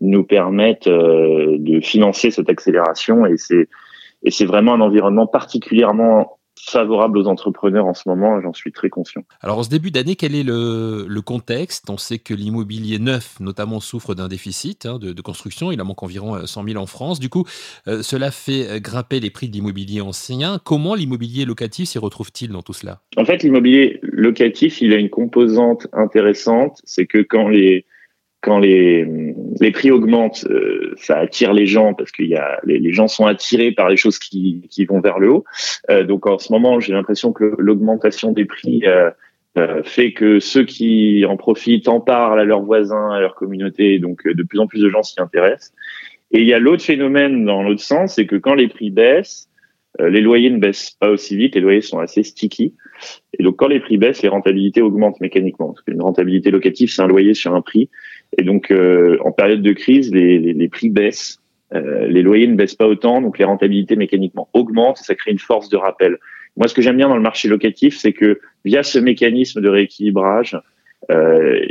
nous 0.02 0.24
permettent 0.24 0.88
euh, 0.88 1.58
de 1.60 1.80
financer 1.80 2.32
cette 2.32 2.50
accélération 2.50 3.26
et 3.26 3.38
c'est 3.38 3.68
et 4.24 4.32
c'est 4.32 4.46
vraiment 4.46 4.74
un 4.74 4.82
environnement 4.82 5.28
particulièrement 5.28 6.38
favorable 6.60 7.18
aux 7.18 7.28
entrepreneurs 7.28 7.86
en 7.86 7.94
ce 7.94 8.04
moment, 8.08 8.42
j'en 8.42 8.54
suis 8.54 8.72
très 8.72 8.90
conscient. 8.90 9.24
Alors 9.42 9.60
en 9.60 9.64
ce 9.64 9.70
début 9.70 9.92
d'année, 9.92 10.16
quel 10.16 10.36
est 10.36 10.44
le, 10.44 11.06
le 11.08 11.22
contexte? 11.22 11.90
On 11.90 11.98
sait 11.98 12.18
que 12.18 12.34
l'immobilier 12.34 13.00
neuf, 13.00 13.40
notamment, 13.40 13.80
souffre 13.80 14.16
d'un 14.16 14.28
déficit 14.28 14.86
hein, 14.86 14.98
de, 14.98 15.14
de, 15.14 15.22
construction, 15.22 15.72
il 15.72 15.82
en 15.82 15.86
manque 15.86 16.04
environ 16.04 16.46
100 16.46 16.62
euh, 16.62 16.68
000 16.70 16.82
en 16.82 16.88
France. 16.88 17.20
Du 17.20 17.30
coup, 17.30 17.46
euh, 17.88 18.02
cela 18.02 18.32
fait 18.32 18.82
grimper 18.82 19.20
les 19.20 19.30
prix 19.30 19.50
de 19.50 19.54
l'immobilier 19.54 20.02
ancien. 20.02 20.60
Comment 20.64 20.96
l'immobilier 20.96 21.46
locatif 21.46 21.90
s'y 21.90 22.00
retrouve-t-il 22.00 22.52
dans 22.52 22.64
tout 22.64 22.74
cela? 22.74 23.02
En 23.18 23.26
fait, 23.26 23.44
l'immobilier 23.44 24.00
locatif, 24.02 24.82
il 24.82 24.94
a 24.94 24.98
une 24.98 25.10
composante 25.10 25.88
intéressante, 25.94 26.82
c'est 26.84 27.06
que 27.06 27.20
quand 27.20 27.48
les 27.48 27.86
quand 28.48 28.60
les, 28.60 29.06
prix 29.74 29.92
augmentent, 29.92 30.46
euh, 30.50 30.94
ça 30.96 31.18
attire 31.18 31.52
les 31.52 31.66
gens 31.66 31.94
parce 31.94 32.14
que 32.14 32.24
y 32.24 32.36
a, 32.36 32.62
les, 32.64 32.94
gens 32.94 33.10
sont 33.10 33.26
attirés 33.26 33.74
par 33.74 33.90
les 33.90 33.98
choses 33.98 34.20
qui, 34.20 34.64
vont 34.88 35.02
vers 35.02 35.20
le 35.20 35.32
haut. 35.32 35.44
Euh, 35.90 36.06
donc 36.06 36.26
en 36.28 36.38
ce 36.38 36.54
moment, 36.54 36.80
j'ai 36.80 36.94
l'impression 36.94 37.34
que 37.34 37.56
l'augmentation 37.58 38.32
des 38.32 38.46
prix 38.46 38.84
euh, 38.86 39.84
fait 39.84 40.14
que 40.14 40.40
ceux 40.40 40.64
qui 40.64 41.26
en 41.26 41.36
profitent 41.36 41.90
en 41.90 42.00
parlent 42.00 42.40
à 42.40 42.46
leurs 42.46 42.62
voisins, 42.62 43.12
à 43.12 43.20
leur 43.20 43.36
communauté. 43.36 44.00
Donc 44.00 44.26
de 44.26 44.44
plus 44.44 44.60
en 44.60 44.68
plus 44.68 44.80
de 44.80 44.88
gens 44.88 45.04
s'y 45.04 45.20
intéressent. 45.20 45.74
Et 46.32 46.40
il 46.40 46.48
y 46.48 46.54
a 46.54 46.60
l'autre 46.60 46.84
phénomène 46.84 47.44
dans 47.44 47.64
l'autre 47.64 47.84
sens, 47.84 48.16
c'est 48.16 48.28
que 48.28 48.38
quand 48.38 48.54
les 48.54 48.70
prix 48.70 48.92
baissent, 48.92 49.50
les 50.00 50.22
loyers 50.22 50.52
ne 50.52 50.60
baissent 50.60 50.92
pas 50.92 51.10
aussi 51.10 51.36
vite, 51.36 51.56
les 51.56 51.62
loyers 51.62 51.82
sont 51.82 52.00
assez 52.00 52.24
sticky. 52.24 52.76
Et 53.38 53.44
donc 53.44 53.58
quand 53.58 53.68
les 53.68 53.80
prix 53.80 53.98
baissent, 53.98 54.22
les 54.22 54.30
rentabilités 54.30 54.82
augmentent 54.82 55.20
mécaniquement. 55.20 55.74
Parce 55.74 55.82
qu'une 55.82 56.02
rentabilité 56.02 56.50
locative, 56.50 56.90
c'est 56.90 57.02
un 57.02 57.08
loyer 57.08 57.34
sur 57.34 57.54
un 57.54 57.62
prix. 57.62 57.90
Et 58.38 58.44
donc, 58.44 58.72
euh, 58.72 59.18
en 59.24 59.32
période 59.32 59.62
de 59.62 59.74
crise, 59.74 60.14
les, 60.14 60.40
les, 60.40 60.54
les 60.54 60.70
prix 60.70 60.90
baissent, 60.90 61.40
euh, 61.74 62.08
les 62.08 62.22
loyers 62.22 62.48
ne 62.48 62.56
baissent 62.56 62.76
pas 62.76 62.88
autant, 62.88 63.22
donc 63.22 63.40
les 63.40 63.46
rentabilités 63.46 63.96
mécaniquement 63.96 64.50
augmentent, 64.54 65.00
et 65.02 65.04
ça 65.04 65.16
crée 65.16 65.32
une 65.32 65.40
force 65.40 65.70
de 65.70 65.78
rappel. 65.78 66.18
Moi, 66.56 66.68
ce 66.68 66.74
que 66.74 66.82
j'aime 66.82 66.98
bien 66.98 67.10
dans 67.10 67.16
le 67.16 67.22
marché 67.22 67.48
locatif, 67.48 67.98
c'est 67.98 68.14
que 68.14 68.40
via 68.66 68.84
ce 68.84 69.00
mécanisme 69.00 69.62
de 69.62 69.70
rééquilibrage, 69.70 70.60
euh, 71.12 71.66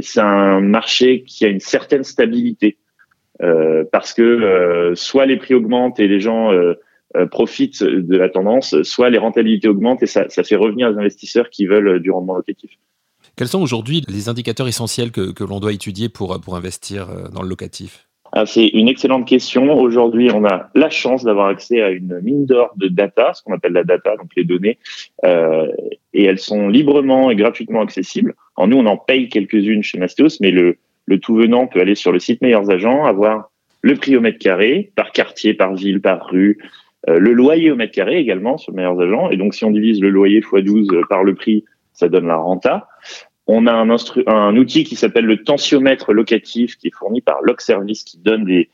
c'est 0.00 0.20
un 0.20 0.60
marché 0.60 1.22
qui 1.22 1.44
a 1.44 1.48
une 1.48 1.60
certaine 1.60 2.04
stabilité, 2.04 2.76
euh, 3.42 3.84
parce 3.90 4.12
que 4.12 4.22
euh, 4.22 4.94
soit 4.94 5.26
les 5.26 5.36
prix 5.36 5.54
augmentent 5.54 6.00
et 6.00 6.08
les 6.08 6.20
gens 6.20 6.52
euh, 6.52 6.74
profitent 7.30 7.82
de 7.82 8.16
la 8.16 8.28
tendance, 8.28 8.82
soit 8.82 9.08
les 9.10 9.18
rentabilités 9.18 9.68
augmentent 9.68 10.02
et 10.02 10.06
ça, 10.06 10.28
ça 10.28 10.42
fait 10.42 10.56
revenir 10.56 10.90
les 10.90 10.98
investisseurs 10.98 11.48
qui 11.48 11.66
veulent 11.66 12.00
du 12.00 12.10
rendement 12.10 12.34
locatif. 12.34 12.72
Quels 13.36 13.48
sont 13.48 13.60
aujourd'hui 13.60 14.04
les 14.08 14.28
indicateurs 14.28 14.68
essentiels 14.68 15.10
que, 15.10 15.32
que 15.32 15.42
l'on 15.42 15.58
doit 15.58 15.72
étudier 15.72 16.08
pour, 16.08 16.40
pour 16.40 16.54
investir 16.54 17.10
euh, 17.10 17.28
dans 17.28 17.42
le 17.42 17.48
locatif? 17.48 18.06
Ah, 18.30 18.46
c'est 18.46 18.66
une 18.66 18.88
excellente 18.88 19.26
question. 19.26 19.72
Aujourd'hui, 19.74 20.30
on 20.32 20.44
a 20.44 20.70
la 20.74 20.90
chance 20.90 21.24
d'avoir 21.24 21.46
accès 21.46 21.82
à 21.82 21.90
une 21.90 22.20
mine 22.20 22.46
d'or 22.46 22.72
de 22.76 22.88
data, 22.88 23.32
ce 23.34 23.42
qu'on 23.42 23.54
appelle 23.54 23.72
la 23.72 23.84
data, 23.84 24.16
donc 24.16 24.30
les 24.36 24.44
données, 24.44 24.78
euh, 25.24 25.68
et 26.12 26.24
elles 26.24 26.38
sont 26.38 26.68
librement 26.68 27.30
et 27.30 27.36
gratuitement 27.36 27.80
accessibles. 27.80 28.34
En 28.56 28.68
nous, 28.68 28.76
on 28.76 28.86
en 28.86 28.96
paye 28.96 29.28
quelques-unes 29.28 29.82
chez 29.82 29.98
Mastéos, 29.98 30.38
mais 30.40 30.50
le, 30.50 30.78
le 31.06 31.18
tout 31.18 31.36
venant 31.36 31.66
peut 31.66 31.80
aller 31.80 31.94
sur 31.94 32.12
le 32.12 32.18
site 32.18 32.40
Meilleurs 32.40 32.70
Agents, 32.70 33.04
avoir 33.04 33.50
le 33.82 33.94
prix 33.94 34.16
au 34.16 34.20
mètre 34.20 34.38
carré, 34.38 34.92
par 34.96 35.12
quartier, 35.12 35.54
par 35.54 35.74
ville, 35.74 36.00
par 36.00 36.26
rue, 36.26 36.58
euh, 37.08 37.18
le 37.18 37.32
loyer 37.32 37.70
au 37.70 37.76
mètre 37.76 37.92
carré 37.92 38.18
également 38.18 38.58
sur 38.58 38.72
Meilleurs 38.72 39.00
Agents. 39.00 39.30
Et 39.30 39.36
donc, 39.36 39.54
si 39.54 39.64
on 39.64 39.70
divise 39.70 40.00
le 40.00 40.10
loyer 40.10 40.38
x 40.38 40.64
12 40.64 40.88
par 41.08 41.22
le 41.22 41.34
prix, 41.34 41.64
ça 41.94 42.08
donne 42.08 42.26
la 42.26 42.36
renta. 42.36 42.88
On 43.46 43.66
a 43.66 43.72
un, 43.72 43.88
un 44.26 44.56
outil 44.56 44.84
qui 44.84 44.96
s'appelle 44.96 45.26
le 45.26 45.42
tensiomètre 45.42 46.12
locatif 46.12 46.76
qui 46.76 46.88
est 46.88 46.94
fourni 46.94 47.20
par 47.20 47.38
Service 47.58 48.04
qui 48.04 48.18
donne 48.18 48.44
des, 48.44 48.70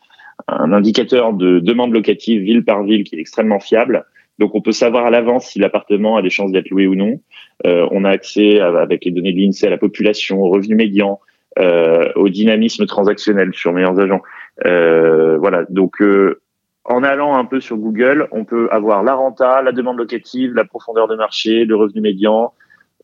un 0.49 0.73
indicateur 0.73 1.33
de 1.33 1.59
demande 1.61 1.93
locative 1.93 2.43
ville 2.43 2.65
par 2.65 2.83
ville 2.83 3.05
qui 3.05 3.17
est 3.17 3.21
extrêmement 3.21 3.61
fiable. 3.61 4.05
Donc 4.39 4.55
on 4.55 4.62
peut 4.62 4.73
savoir 4.73 5.07
à 5.07 5.11
l'avance 5.11 5.47
si 5.47 5.59
l'appartement 5.59 6.17
a 6.17 6.23
des 6.23 6.31
chances 6.31 6.53
d'être 6.53 6.71
loué 6.71 6.87
ou 6.87 6.95
non. 6.95 7.21
Euh, 7.67 7.87
on 7.91 8.05
a 8.05 8.11
accès 8.11 8.59
avec 8.61 9.05
les 9.05 9.11
données 9.11 9.33
de 9.33 9.39
l'INSEE 9.39 9.67
à 9.67 9.71
la 9.71 9.77
population, 9.77 10.41
au 10.41 10.49
revenu 10.49 10.77
médian, 10.77 11.21
euh, 11.59 12.11
au 12.15 12.29
dynamisme 12.29 12.87
transactionnel 12.87 13.53
sur 13.53 13.73
meilleurs 13.73 13.99
agents. 13.99 14.23
Euh, 14.65 15.37
voilà. 15.39 15.65
Donc 15.69 16.00
euh, 16.00 16.41
en 16.85 17.03
allant 17.03 17.37
un 17.37 17.45
peu 17.45 17.61
sur 17.61 17.77
Google, 17.77 18.29
on 18.33 18.45
peut 18.45 18.69
avoir 18.71 19.03
la 19.03 19.15
renta, 19.15 19.62
la 19.62 19.73
demande 19.73 19.99
locative, 19.99 20.55
la 20.55 20.65
profondeur 20.65 21.07
de 21.09 21.17
marché, 21.17 21.65
le 21.65 21.77
revenu 21.77 22.00
médian. 22.00 22.53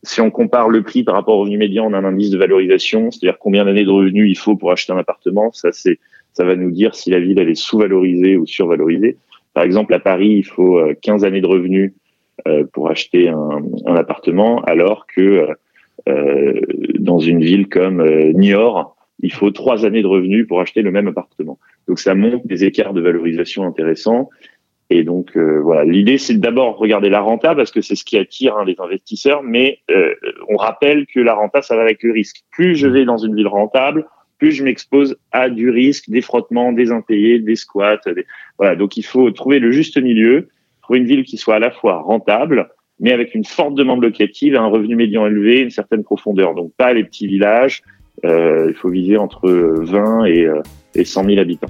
Si 0.03 0.21
on 0.21 0.31
compare 0.31 0.69
le 0.69 0.83
prix 0.83 1.03
par 1.03 1.15
rapport 1.15 1.35
au 1.37 1.41
revenu 1.41 1.57
médian, 1.57 1.85
on 1.85 1.93
a 1.93 1.97
un 1.97 2.05
indice 2.05 2.29
de 2.29 2.37
valorisation, 2.37 3.11
c'est-à-dire 3.11 3.39
combien 3.39 3.65
d'années 3.65 3.83
de 3.83 3.89
revenus 3.89 4.29
il 4.29 4.37
faut 4.37 4.55
pour 4.55 4.71
acheter 4.71 4.93
un 4.93 4.97
appartement. 4.97 5.51
Ça, 5.51 5.71
c'est, 5.71 5.99
ça 6.33 6.45
va 6.45 6.55
nous 6.55 6.71
dire 6.71 6.95
si 6.95 7.09
la 7.09 7.19
ville 7.19 7.39
elle 7.39 7.49
est 7.49 7.55
sous-valorisée 7.55 8.37
ou 8.37 8.45
survalorisée. 8.45 9.17
Par 9.53 9.63
exemple, 9.63 9.93
à 9.93 9.99
Paris, 9.99 10.29
il 10.29 10.45
faut 10.45 10.79
15 11.01 11.25
années 11.25 11.41
de 11.41 11.47
revenus 11.47 11.93
pour 12.73 12.91
acheter 12.91 13.29
un, 13.29 13.63
un 13.87 13.95
appartement, 13.95 14.61
alors 14.61 15.07
que 15.07 15.47
euh, 16.07 16.61
dans 16.99 17.19
une 17.19 17.41
ville 17.41 17.67
comme 17.67 18.01
euh, 18.01 18.31
Niort, 18.33 18.95
il 19.19 19.33
faut 19.33 19.51
trois 19.51 19.85
années 19.85 20.01
de 20.01 20.07
revenus 20.07 20.47
pour 20.47 20.61
acheter 20.61 20.81
le 20.81 20.91
même 20.91 21.07
appartement. 21.07 21.57
Donc 21.87 21.99
ça 21.99 22.13
montre 22.13 22.45
des 22.47 22.65
écarts 22.65 22.93
de 22.93 23.01
valorisation 23.01 23.63
intéressants. 23.63 24.29
Et 24.89 25.03
donc 25.03 25.35
euh, 25.35 25.59
voilà, 25.61 25.83
l'idée 25.83 26.17
c'est 26.17 26.39
d'abord 26.39 26.77
regarder 26.77 27.09
la 27.09 27.19
renta 27.19 27.55
parce 27.55 27.71
que 27.71 27.81
c'est 27.81 27.95
ce 27.95 28.05
qui 28.05 28.17
attire 28.17 28.55
hein, 28.57 28.63
les 28.65 28.75
investisseurs, 28.79 29.43
mais 29.43 29.79
on 30.47 30.55
rappelle 30.55 31.05
que 31.07 31.19
la 31.19 31.33
renta 31.33 31.61
ça 31.61 31.75
va 31.75 31.81
avec 31.81 32.03
le 32.03 32.13
risque. 32.13 32.43
Plus 32.51 32.75
je 32.75 32.87
vais 32.87 33.03
dans 33.03 33.17
une 33.17 33.35
ville 33.35 33.47
rentable, 33.47 34.05
plus 34.37 34.51
je 34.51 34.63
m'expose 34.63 35.17
à 35.31 35.49
du 35.49 35.69
risque, 35.69 36.09
des 36.09 36.21
frottements, 36.21 36.71
des 36.71 36.91
impayés, 36.91 37.39
des 37.39 37.55
squats. 37.55 37.99
Voilà, 38.57 38.75
donc 38.75 38.97
il 38.97 39.03
faut 39.03 39.29
trouver 39.31 39.59
le 39.59 39.71
juste 39.71 39.97
milieu, 39.97 40.49
trouver 40.81 40.99
une 40.99 41.05
ville 41.05 41.23
qui 41.23 41.37
soit 41.37 41.55
à 41.55 41.59
la 41.59 41.71
fois 41.71 42.01
rentable, 42.01 42.69
mais 42.99 43.11
avec 43.11 43.35
une 43.35 43.45
forte 43.45 43.75
demande 43.75 44.01
locative 44.01 44.55
un 44.55 44.67
revenu 44.67 44.95
médian 44.95 45.25
élevé, 45.27 45.59
une 45.59 45.69
certaine 45.69 46.03
profondeur. 46.03 46.55
Donc 46.55 46.71
pas 46.77 46.93
les 46.93 47.03
petits 47.03 47.27
villages, 47.27 47.83
euh, 48.25 48.67
il 48.69 48.75
faut 48.75 48.89
viser 48.89 49.17
entre 49.17 49.49
20 49.49 50.25
et, 50.25 50.45
euh, 50.45 50.61
et 50.95 51.03
100 51.03 51.25
000 51.25 51.39
habitants. 51.39 51.67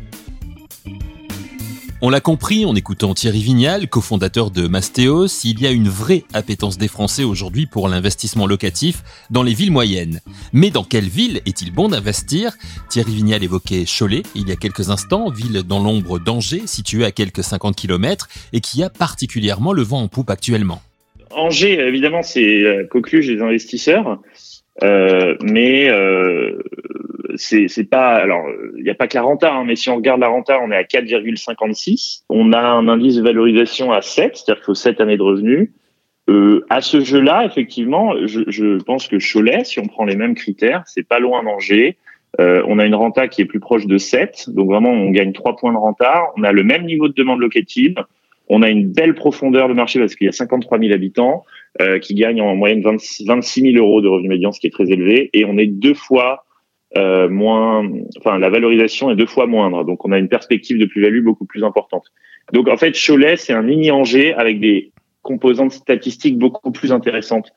On 2.00 2.12
l'a 2.12 2.20
compris 2.20 2.64
en 2.64 2.76
écoutant 2.76 3.16
Thierry 3.16 3.42
Vignal, 3.42 3.88
cofondateur 3.88 4.52
de 4.52 4.68
Mastéos, 4.68 5.44
il 5.44 5.60
y 5.60 5.66
a 5.66 5.72
une 5.72 5.90
vraie 5.90 6.22
appétence 6.32 6.78
des 6.78 6.88
Français 6.88 7.24
aujourd'hui 7.24 7.66
pour 7.66 7.90
l'investissement 7.90 8.46
locatif 8.46 9.02
dans 9.32 9.42
les 9.42 9.56
villes 9.56 9.72
moyennes. 9.72 10.20
Mais 10.54 10.70
dans 10.70 10.84
quelle 10.84 11.08
ville 11.08 11.42
est-il 11.48 11.74
bon 11.74 11.90
d'investir? 11.90 12.56
Thierry 12.90 13.16
Vignal 13.16 13.44
évoquait 13.44 13.86
Cholet 13.86 14.22
il 14.36 14.48
y 14.48 14.52
a 14.52 14.56
quelques 14.56 14.92
instants, 14.92 15.32
ville 15.32 15.64
dans 15.64 15.82
l'ombre 15.82 16.20
d'Angers, 16.20 16.68
située 16.68 17.04
à 17.04 17.12
quelques 17.12 17.44
50 17.44 17.76
km 17.76 18.28
et 18.54 18.60
qui 18.60 18.84
a 18.84 18.92
particulièrement 18.92 19.74
le 19.74 19.82
vent 19.82 20.04
en 20.04 20.08
poupe 20.08 20.30
actuellement. 20.30 20.84
Angers, 21.32 21.80
évidemment, 21.80 22.22
c'est 22.22 22.88
coqueluche 22.92 23.26
des 23.26 23.42
investisseurs, 23.42 24.20
euh, 24.84 25.36
mais 25.42 25.90
euh, 25.90 26.62
c'est 27.36 27.90
pas. 27.90 28.16
Alors, 28.16 28.46
il 28.78 28.84
n'y 28.84 28.90
a 28.90 28.96
pas 28.96 29.08
que 29.08 29.16
la 29.16 29.24
renta, 29.24 29.54
hein, 29.54 29.64
mais 29.66 29.76
si 29.76 29.90
on 29.90 29.96
regarde 29.96 30.22
la 30.22 30.28
renta, 30.28 30.60
on 30.62 30.72
est 30.72 30.76
à 30.76 30.84
4,56. 30.84 32.24
On 32.30 32.54
a 32.54 32.60
un 32.60 32.88
indice 32.88 33.16
de 33.16 33.24
valorisation 33.24 33.92
à 33.92 34.02
7, 34.02 34.38
c'est-à-dire 34.38 34.56
qu'il 34.56 34.66
faut 34.66 34.74
7 34.74 35.02
années 35.02 35.18
de 35.18 35.24
revenus. 35.24 35.70
Euh, 36.30 36.66
à 36.70 36.82
ce 36.82 37.00
jeu-là, 37.00 37.46
effectivement, 37.46 38.14
je, 38.26 38.42
je, 38.48 38.82
pense 38.84 39.08
que 39.08 39.18
Cholet, 39.18 39.64
si 39.64 39.80
on 39.80 39.86
prend 39.86 40.04
les 40.04 40.16
mêmes 40.16 40.36
critères, 40.36 40.84
c'est 40.86 41.08
pas 41.08 41.20
loin 41.20 41.44
d'Angers. 41.44 41.98
Euh, 42.40 42.62
on 42.68 42.80
a 42.80 42.86
une 42.86 42.96
renta 42.96 43.28
qui 43.28 43.42
est 43.42 43.46
plus 43.46 43.62
proche 43.62 43.88
de 43.88 43.98
7, 43.98 44.50
donc 44.50 44.68
vraiment 44.68 44.92
on 44.92 45.10
gagne 45.10 45.32
3 45.32 45.56
points 45.56 45.72
de 45.72 45.78
renta. 45.78 46.24
On 46.36 46.44
a 46.44 46.52
le 46.52 46.64
même 46.64 46.86
niveau 46.86 47.08
de 47.08 47.14
demande 47.14 47.40
locative. 47.40 47.96
On 48.50 48.62
a 48.62 48.70
une 48.70 48.92
belle 48.92 49.14
profondeur 49.14 49.68
de 49.68 49.74
marché 49.74 50.00
parce 50.00 50.16
qu'il 50.16 50.26
y 50.26 50.30
a 50.30 50.34
53 50.34 50.80
000 50.80 50.94
habitants 50.94 51.44
euh, 51.82 52.00
qui 52.00 52.14
gagnent 52.14 52.42
en 52.42 52.56
moyenne 52.56 52.82
26, 52.82 53.62
000 53.62 53.78
euros 53.78 54.02
de 54.02 54.08
revenu 54.08 54.30
médian, 54.30 54.52
ce 54.52 54.60
qui 54.60 54.68
est 54.68 54.72
très 54.72 54.90
élevé. 54.90 55.30
Et 55.34 55.46
on 55.46 55.58
est 55.58 55.68
deux 55.68 55.94
fois 55.94 56.46
euh, 56.96 57.28
moins, 57.28 57.86
enfin 58.20 58.40
la 58.40 58.50
valorisation 58.50 59.12
est 59.12 59.16
deux 59.16 59.26
fois 59.26 59.46
moindre. 59.46 59.84
Donc 59.84 60.06
on 60.06 60.12
a 60.12 60.18
une 60.18 60.30
perspective 60.30 60.78
de 60.78 60.86
plus-value 60.86 61.24
beaucoup 61.24 61.46
plus 61.46 61.64
importante. 61.64 62.06
Donc 62.54 62.70
en 62.70 62.78
fait, 62.78 62.98
Cholet, 62.98 63.36
c'est 63.36 63.54
un 63.54 63.62
mini 63.62 63.92
Angers 63.92 64.34
avec 64.34 64.60
des 64.60 64.92
composantes 65.22 65.74
statistiques 65.74 66.38
beaucoup 66.38 66.72
plus 66.72 66.92
intéressantes 66.92 67.52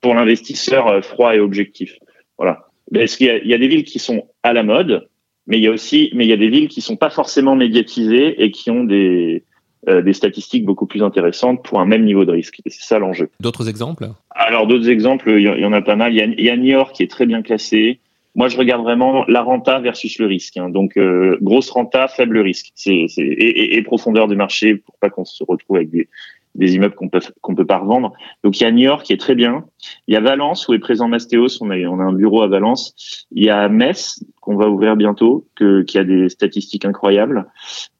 pour 0.00 0.14
l'investisseur 0.14 0.86
euh, 0.86 1.00
froid 1.00 1.34
et 1.34 1.40
objectif. 1.40 1.98
Voilà. 2.38 2.66
Parce 2.92 3.16
qu'il 3.16 3.40
y, 3.44 3.48
y 3.48 3.54
a 3.54 3.58
des 3.58 3.68
villes 3.68 3.84
qui 3.84 3.98
sont 3.98 4.28
à 4.44 4.52
la 4.52 4.62
mode, 4.62 5.08
mais 5.48 5.58
il 5.58 5.64
y 5.64 5.66
a 5.66 5.72
aussi, 5.72 6.10
mais 6.14 6.24
il 6.24 6.28
y 6.28 6.32
a 6.32 6.36
des 6.36 6.48
villes 6.48 6.68
qui 6.68 6.80
sont 6.80 6.96
pas 6.96 7.10
forcément 7.10 7.56
médiatisées 7.56 8.42
et 8.42 8.50
qui 8.52 8.70
ont 8.70 8.84
des 8.84 9.44
euh, 9.88 10.02
des 10.02 10.14
statistiques 10.14 10.64
beaucoup 10.64 10.86
plus 10.86 11.04
intéressantes 11.04 11.62
pour 11.62 11.78
un 11.78 11.86
même 11.86 12.04
niveau 12.04 12.24
de 12.24 12.32
risque. 12.32 12.60
C'est 12.66 12.82
ça 12.82 12.98
l'enjeu. 12.98 13.30
D'autres 13.38 13.68
exemples? 13.68 14.08
Alors 14.30 14.66
d'autres 14.66 14.88
exemples, 14.88 15.30
il 15.30 15.42
y, 15.42 15.64
en 15.64 15.72
a 15.72 15.80
pas 15.80 15.94
mal. 15.94 16.12
Il 16.12 16.16
y 16.16 16.22
a, 16.22 16.24
il 16.24 16.44
y 16.44 16.50
a 16.50 16.56
Niort 16.56 16.90
qui 16.90 17.04
est 17.04 17.10
très 17.10 17.24
bien 17.24 17.40
classé. 17.40 18.00
Moi, 18.36 18.48
je 18.48 18.56
regarde 18.56 18.82
vraiment 18.82 19.24
la 19.26 19.42
renta 19.42 19.80
versus 19.80 20.18
le 20.18 20.26
risque. 20.26 20.56
Hein. 20.56 20.68
Donc, 20.68 20.96
euh, 20.96 21.38
grosse 21.42 21.70
renta, 21.70 22.06
faible 22.06 22.38
risque. 22.38 22.72
Et, 22.86 23.76
et, 23.76 23.82
profondeur 23.82 24.28
du 24.28 24.36
marché 24.36 24.76
pour 24.76 24.96
pas 24.98 25.10
qu'on 25.10 25.24
se 25.24 25.42
retrouve 25.42 25.76
avec 25.76 25.90
des, 25.90 26.08
des 26.56 26.74
immeubles 26.74 26.94
qu'on 26.94 27.08
peut 27.08 27.20
qu'on 27.40 27.54
peut 27.54 27.66
pas 27.66 27.78
revendre. 27.78 28.12
Donc 28.42 28.58
il 28.58 28.64
y 28.64 28.66
a 28.66 28.70
Niort 28.70 29.02
qui 29.02 29.12
est 29.12 29.20
très 29.20 29.34
bien. 29.34 29.64
Il 30.06 30.14
y 30.14 30.16
a 30.16 30.20
Valence 30.20 30.66
où 30.68 30.74
est 30.74 30.78
présent 30.78 31.08
Mastéos. 31.08 31.58
On 31.60 31.70
a 31.70 31.76
on 31.76 32.00
a 32.00 32.04
un 32.04 32.12
bureau 32.12 32.42
à 32.42 32.48
Valence. 32.48 33.26
Il 33.30 33.44
y 33.44 33.50
a 33.50 33.68
Metz 33.68 34.24
qu'on 34.40 34.56
va 34.56 34.68
ouvrir 34.68 34.96
bientôt, 34.96 35.46
que, 35.56 35.82
qui 35.82 35.98
a 35.98 36.04
des 36.04 36.28
statistiques 36.28 36.84
incroyables. 36.84 37.46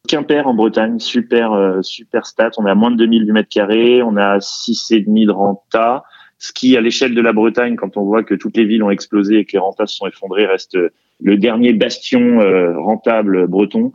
Quimper 0.08 0.46
en 0.46 0.54
Bretagne, 0.54 0.98
super 0.98 1.52
euh, 1.52 1.82
super 1.82 2.26
stat. 2.26 2.50
On 2.58 2.66
est 2.66 2.70
à 2.70 2.74
moins 2.74 2.90
de 2.90 2.96
2000 2.96 3.26
du 3.26 3.32
mètre 3.32 3.48
carré. 3.48 4.02
On 4.02 4.16
a 4.16 4.40
six 4.40 4.90
et 4.92 5.00
demi 5.00 5.26
de 5.26 5.32
renta. 5.32 6.04
Ce 6.38 6.52
qui, 6.52 6.76
à 6.76 6.80
l'échelle 6.80 7.14
de 7.14 7.20
la 7.20 7.32
Bretagne, 7.32 7.76
quand 7.76 7.96
on 7.96 8.04
voit 8.04 8.22
que 8.22 8.34
toutes 8.34 8.56
les 8.56 8.64
villes 8.64 8.82
ont 8.82 8.90
explosé 8.90 9.38
et 9.38 9.44
que 9.44 9.52
les 9.52 9.58
rentas 9.58 9.86
se 9.86 9.96
sont 9.96 10.06
effondrés, 10.06 10.46
reste 10.46 10.78
le 11.20 11.36
dernier 11.38 11.72
bastion 11.72 12.40
euh, 12.40 12.78
rentable 12.78 13.46
breton. 13.46 13.92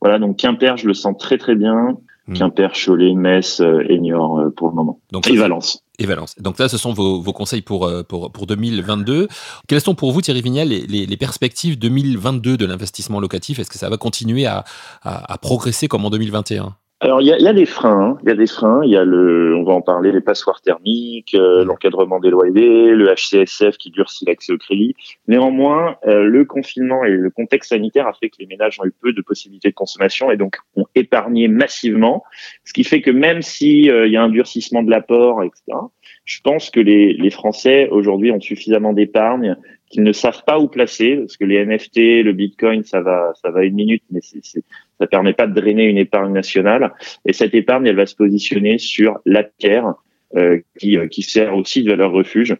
Voilà, 0.00 0.18
donc 0.18 0.36
Quimper, 0.36 0.76
je 0.76 0.86
le 0.86 0.94
sens 0.94 1.16
très 1.18 1.38
très 1.38 1.56
bien. 1.56 1.98
Hmm. 2.30 2.34
Quimper, 2.34 2.72
Cholet, 2.72 3.14
Metz 3.14 3.60
euh, 3.60 3.82
euh, 3.82 4.50
pour 4.56 4.68
le 4.68 4.74
moment. 4.74 5.00
Donc, 5.10 5.28
et 5.28 5.36
Valence. 5.36 5.82
Et 5.98 6.06
Valence. 6.06 6.36
Donc 6.38 6.58
là, 6.58 6.68
ce 6.68 6.78
sont 6.78 6.92
vos, 6.92 7.20
vos 7.20 7.32
conseils 7.32 7.62
pour, 7.62 7.86
euh, 7.86 8.02
pour, 8.02 8.30
pour 8.30 8.46
2022. 8.46 9.26
Quelles 9.66 9.80
sont 9.80 9.96
pour 9.96 10.12
vous, 10.12 10.20
Thierry 10.20 10.40
Vignal, 10.40 10.68
les, 10.68 10.86
les, 10.86 11.06
les 11.06 11.16
perspectives 11.16 11.78
2022 11.78 12.56
de 12.56 12.66
l'investissement 12.66 13.18
locatif? 13.20 13.58
Est-ce 13.58 13.70
que 13.70 13.78
ça 13.78 13.88
va 13.88 13.96
continuer 13.96 14.46
à, 14.46 14.64
à, 15.02 15.32
à 15.32 15.38
progresser 15.38 15.88
comme 15.88 16.04
en 16.04 16.10
2021 16.10 16.76
alors 17.02 17.22
il 17.22 17.28
y 17.28 17.32
a, 17.32 17.38
y 17.38 17.48
a, 17.48 17.54
des 17.54 17.64
freins, 17.64 17.98
hein. 17.98 18.18
il 18.22 18.28
y 18.28 18.32
a 18.32 18.34
des 18.34 18.46
freins, 18.46 18.82
il 18.84 18.90
y 18.90 18.96
a 18.96 19.04
le, 19.04 19.56
on 19.56 19.62
va 19.62 19.72
en 19.72 19.80
parler, 19.80 20.12
les 20.12 20.20
passoires 20.20 20.60
thermiques, 20.60 21.34
euh, 21.34 21.64
l'encadrement 21.64 22.20
des 22.20 22.28
loyers, 22.28 22.92
le 22.92 23.14
HCSF 23.14 23.78
qui 23.78 23.90
durcit 23.90 24.26
l'accès 24.26 24.52
au 24.52 24.58
crédit. 24.58 24.94
Néanmoins, 25.26 25.96
euh, 26.06 26.24
le 26.24 26.44
confinement 26.44 27.02
et 27.04 27.10
le 27.10 27.30
contexte 27.30 27.70
sanitaire 27.70 28.06
a 28.06 28.12
fait 28.12 28.28
que 28.28 28.36
les 28.38 28.46
ménages 28.46 28.78
ont 28.80 28.84
eu 28.84 28.92
peu 28.92 29.14
de 29.14 29.22
possibilités 29.22 29.70
de 29.70 29.74
consommation 29.74 30.30
et 30.30 30.36
donc 30.36 30.58
ont 30.76 30.84
épargné 30.94 31.48
massivement, 31.48 32.22
ce 32.64 32.74
qui 32.74 32.84
fait 32.84 33.00
que 33.00 33.10
même 33.10 33.40
si 33.40 33.90
euh, 33.90 34.06
il 34.06 34.12
y 34.12 34.18
a 34.18 34.22
un 34.22 34.28
durcissement 34.28 34.82
de 34.82 34.90
l'apport, 34.90 35.42
etc. 35.42 35.62
Je 36.26 36.40
pense 36.42 36.68
que 36.68 36.80
les, 36.80 37.14
les 37.14 37.30
Français 37.30 37.88
aujourd'hui 37.88 38.30
ont 38.30 38.40
suffisamment 38.40 38.92
d'épargne 38.92 39.56
qu'ils 39.90 40.04
ne 40.04 40.12
savent 40.12 40.44
pas 40.44 40.58
où 40.58 40.68
placer 40.68 41.16
parce 41.16 41.36
que 41.36 41.44
les 41.44 41.64
NFT, 41.64 42.22
le 42.24 42.32
Bitcoin, 42.32 42.84
ça 42.84 43.00
va, 43.00 43.32
ça 43.42 43.50
va 43.50 43.64
une 43.64 43.74
minute, 43.74 44.04
mais 44.10 44.20
c'est, 44.22 44.62
ça 45.00 45.06
permet 45.06 45.32
pas 45.32 45.46
de 45.46 45.58
drainer 45.58 45.84
une 45.84 45.98
épargne 45.98 46.32
nationale. 46.32 46.92
Et 47.24 47.32
cette 47.32 47.54
épargne, 47.54 47.86
elle 47.86 47.96
va 47.96 48.06
se 48.06 48.14
positionner 48.14 48.78
sur 48.78 49.18
la 49.24 49.42
pierre, 49.42 49.94
euh, 50.36 50.60
qui, 50.78 50.98
euh, 50.98 51.08
qui 51.08 51.22
sert 51.22 51.56
aussi 51.56 51.82
de 51.82 51.90
valeur 51.90 52.12
refuge 52.12 52.54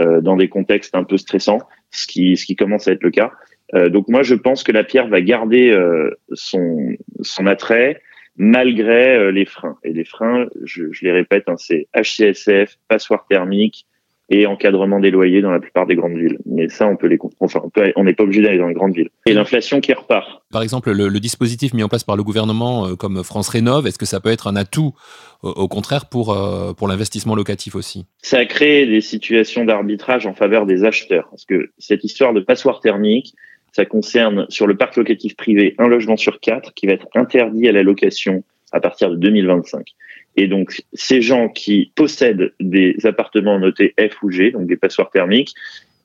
euh, 0.00 0.20
dans 0.20 0.36
des 0.36 0.48
contextes 0.48 0.94
un 0.96 1.04
peu 1.04 1.16
stressants, 1.16 1.60
ce 1.90 2.06
qui, 2.06 2.36
ce 2.36 2.46
qui 2.46 2.56
commence 2.56 2.88
à 2.88 2.92
être 2.92 3.04
le 3.04 3.12
cas. 3.12 3.30
Euh, 3.74 3.88
donc 3.88 4.08
moi, 4.08 4.24
je 4.24 4.34
pense 4.34 4.64
que 4.64 4.72
la 4.72 4.82
pierre 4.82 5.08
va 5.08 5.20
garder 5.20 5.70
euh, 5.70 6.10
son, 6.32 6.96
son 7.22 7.46
attrait 7.46 8.02
malgré 8.36 9.30
les 9.30 9.44
freins. 9.44 9.78
Et 9.84 9.92
les 9.92 10.04
freins, 10.04 10.48
je, 10.64 10.90
je 10.90 11.04
les 11.04 11.12
répète, 11.12 11.44
hein, 11.46 11.54
c'est 11.56 11.86
HCSF, 11.94 12.76
passoire 12.88 13.26
thermique, 13.30 13.86
et 14.30 14.46
encadrement 14.46 15.00
des 15.00 15.10
loyers 15.10 15.42
dans 15.42 15.50
la 15.50 15.60
plupart 15.60 15.86
des 15.86 15.96
grandes 15.96 16.16
villes. 16.16 16.38
Mais 16.46 16.68
ça, 16.68 16.86
on 16.86 16.96
peut 16.96 17.06
les, 17.06 17.18
enfin, 17.40 17.60
on 17.96 18.04
n'est 18.04 18.14
pas 18.14 18.24
obligé 18.24 18.42
d'aller 18.42 18.58
dans 18.58 18.68
les 18.68 18.74
grandes 18.74 18.94
villes. 18.94 19.10
Et 19.26 19.34
l'inflation 19.34 19.80
qui 19.80 19.92
repart. 19.92 20.42
Par 20.50 20.62
exemple, 20.62 20.92
le, 20.92 21.08
le, 21.08 21.20
dispositif 21.20 21.74
mis 21.74 21.82
en 21.82 21.88
place 21.88 22.04
par 22.04 22.16
le 22.16 22.22
gouvernement, 22.22 22.86
euh, 22.86 22.94
comme 22.96 23.22
France 23.22 23.48
Rénove, 23.48 23.86
est-ce 23.86 23.98
que 23.98 24.06
ça 24.06 24.20
peut 24.20 24.30
être 24.30 24.46
un 24.46 24.56
atout, 24.56 24.94
au, 25.42 25.50
au 25.50 25.68
contraire, 25.68 26.06
pour 26.06 26.32
euh, 26.32 26.72
pour 26.72 26.88
l'investissement 26.88 27.34
locatif 27.34 27.74
aussi? 27.74 28.06
Ça 28.22 28.38
a 28.38 28.44
créé 28.46 28.86
des 28.86 29.00
situations 29.00 29.64
d'arbitrage 29.64 30.26
en 30.26 30.34
faveur 30.34 30.64
des 30.64 30.84
acheteurs, 30.84 31.28
parce 31.30 31.44
que 31.44 31.70
cette 31.78 32.04
histoire 32.04 32.32
de 32.32 32.40
passoire 32.40 32.80
thermique, 32.80 33.34
ça 33.72 33.84
concerne 33.84 34.46
sur 34.50 34.66
le 34.66 34.76
parc 34.76 34.96
locatif 34.96 35.36
privé 35.36 35.74
un 35.78 35.88
logement 35.88 36.16
sur 36.16 36.38
quatre 36.40 36.72
qui 36.74 36.86
va 36.86 36.92
être 36.92 37.08
interdit 37.14 37.68
à 37.68 37.72
la 37.72 37.82
location 37.82 38.44
à 38.74 38.80
partir 38.80 39.10
de 39.10 39.16
2025. 39.16 39.94
Et 40.36 40.48
donc, 40.48 40.82
ces 40.92 41.22
gens 41.22 41.48
qui 41.48 41.92
possèdent 41.94 42.52
des 42.60 42.96
appartements 43.04 43.58
notés 43.58 43.94
F 43.98 44.22
ou 44.22 44.30
G, 44.30 44.50
donc 44.50 44.66
des 44.66 44.76
passoires 44.76 45.10
thermiques, 45.10 45.54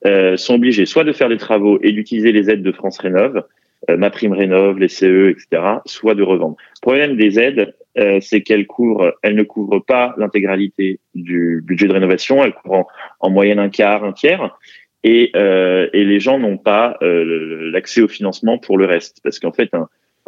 euh, 0.06 0.36
sont 0.36 0.54
obligés 0.54 0.86
soit 0.86 1.04
de 1.04 1.12
faire 1.12 1.28
des 1.28 1.36
travaux 1.36 1.78
et 1.82 1.92
d'utiliser 1.92 2.32
les 2.32 2.48
aides 2.48 2.62
de 2.62 2.72
France 2.72 2.98
Rénov, 2.98 3.44
euh, 3.90 3.96
ma 3.96 4.10
prime 4.10 4.32
rénov, 4.32 4.78
les 4.78 4.88
CE, 4.88 5.30
etc., 5.30 5.62
soit 5.84 6.14
de 6.14 6.22
revendre. 6.22 6.56
Le 6.76 6.80
problème 6.80 7.16
des 7.16 7.38
aides, 7.38 7.74
euh, 7.98 8.18
c'est 8.20 8.42
qu'elles 8.42 8.66
couvrent, 8.66 9.14
elles 9.22 9.34
ne 9.34 9.42
couvrent 9.42 9.84
pas 9.84 10.14
l'intégralité 10.16 11.00
du 11.14 11.60
budget 11.64 11.88
de 11.88 11.92
rénovation, 11.92 12.44
elles 12.44 12.52
couvrent 12.52 12.86
en, 13.18 13.30
moyenne 13.30 13.58
un 13.58 13.68
quart, 13.68 14.04
un 14.04 14.12
tiers, 14.12 14.56
et, 15.02 15.32
euh, 15.34 15.88
et 15.92 16.04
les 16.04 16.20
gens 16.20 16.38
n'ont 16.38 16.58
pas 16.58 16.98
euh, 17.02 17.70
l'accès 17.72 18.00
au 18.02 18.08
financement 18.08 18.58
pour 18.58 18.78
le 18.78 18.86
reste, 18.86 19.20
parce 19.24 19.38
qu'en 19.40 19.52
fait, 19.52 19.70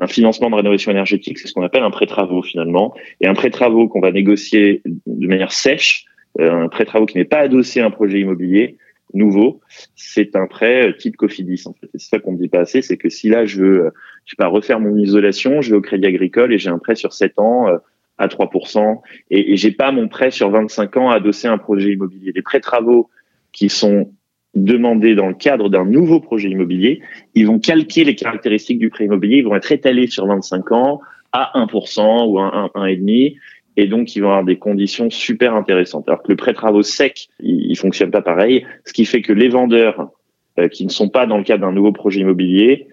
un 0.03 0.09
financement 0.09 0.51
de 0.51 0.57
rénovation 0.57 0.91
énergétique, 0.91 1.39
c'est 1.39 1.47
ce 1.47 1.53
qu'on 1.53 1.63
appelle 1.63 1.85
un 1.85 1.91
prêt 1.91 2.07
travaux 2.07 2.43
finalement, 2.43 2.93
et 3.21 3.29
un 3.29 3.35
prêt 3.35 3.51
travaux 3.51 3.89
qu'on 3.89 4.01
va 4.01 4.11
négocier 4.11 4.83
de 4.85 5.27
manière 5.29 5.53
sèche, 5.53 6.07
un 6.41 6.69
prêt 6.69 6.85
travaux 6.85 7.07
qui 7.07 7.19
n'est 7.19 7.25
pas 7.25 7.39
adossé 7.39 7.81
à 7.81 7.87
un 7.87 7.91
projet 7.91 8.19
immobilier, 8.19 8.79
nouveau, 9.15 9.61
c'est 9.95 10.35
un 10.37 10.47
prêt 10.47 10.89
euh, 10.89 10.93
type 10.93 11.17
Cofidis 11.17 11.63
en 11.67 11.75
fait. 11.75 11.89
C'est 11.95 12.09
ça 12.09 12.19
qu'on 12.19 12.33
ne 12.33 12.39
dit 12.39 12.49
pas 12.49 12.61
assez, 12.61 12.83
c'est 12.83 12.97
que 12.97 13.11
si 13.11 13.29
là 13.29 13.45
je 13.45 13.63
veux, 13.63 13.87
euh, 13.87 13.91
je 14.25 14.35
pas, 14.37 14.49
refaire 14.49 14.81
mon 14.81 14.97
isolation, 14.97 15.61
je 15.61 15.71
vais 15.71 15.77
au 15.77 15.83
Crédit 15.83 16.07
Agricole 16.07 16.53
et 16.53 16.59
j'ai 16.59 16.71
un 16.71 16.79
prêt 16.79 16.95
sur 16.95 17.13
7 17.13 17.39
ans 17.39 17.69
euh, 17.69 17.77
à 18.19 18.27
3% 18.27 19.01
et, 19.31 19.53
et 19.53 19.57
j'ai 19.57 19.71
pas 19.71 19.93
mon 19.93 20.09
prêt 20.09 20.31
sur 20.31 20.51
25 20.51 20.97
ans 20.97 21.11
adossé 21.11 21.47
à 21.47 21.53
un 21.53 21.59
projet 21.59 21.93
immobilier. 21.93 22.33
Les 22.35 22.43
prêts 22.43 22.61
travaux 22.61 23.11
qui 23.53 23.69
sont 23.69 24.11
demandés 24.55 25.15
dans 25.15 25.29
le 25.29 25.35
cadre 25.35 25.69
d'un 25.69 25.85
nouveau 25.85 26.21
projet 26.21 26.49
immobilier, 26.51 27.01
ils 27.35 27.47
vont 27.47 27.59
calquer 27.59 28.05
les 28.05 28.15
caractéristiques 28.15 28.79
du 28.79 28.91
prêt 28.91 29.05
immobilier, 29.05 29.39
ils 29.39 29.45
vont 29.45 29.57
être 29.57 29.73
étalés 29.73 30.07
sur 30.07 30.27
25 30.27 30.73
ans 30.73 31.01
à 31.33 31.53
1% 31.55 32.29
ou 32.29 32.39
à 32.39 32.71
1,5% 32.75 33.37
et 33.77 33.87
donc 33.87 34.15
ils 34.15 34.21
vont 34.21 34.29
avoir 34.29 34.45
des 34.45 34.59
conditions 34.59 35.11
super 35.11 35.55
intéressantes. 35.55 36.09
Alors 36.09 36.23
que 36.23 36.29
le 36.29 36.37
prêt 36.37 36.53
travaux 36.53 36.83
sec, 36.83 37.29
il, 37.41 37.77
fonctionne 37.77 38.11
pas 38.11 38.23
pareil, 38.23 38.67
ce 38.85 38.93
qui 38.93 39.05
fait 39.05 39.23
que 39.23 39.33
les 39.33 39.49
vendeurs 39.49 40.11
euh, 40.59 40.69
qui 40.69 40.85
ne 40.85 40.91
sont 40.91 41.09
pas 41.09 41.27
dans 41.27 41.39
le 41.39 41.45
cadre 41.45 41.63
d'un 41.63 41.73
nouveau 41.73 41.93
projet 41.93 42.21
immobilier 42.21 42.89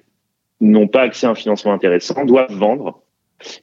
n'ont 0.62 0.88
pas 0.88 1.02
accès 1.02 1.28
à 1.28 1.32
un 1.32 1.36
financement 1.36 1.74
intéressant, 1.74 2.26
doivent 2.26 2.54
vendre. 2.54 3.02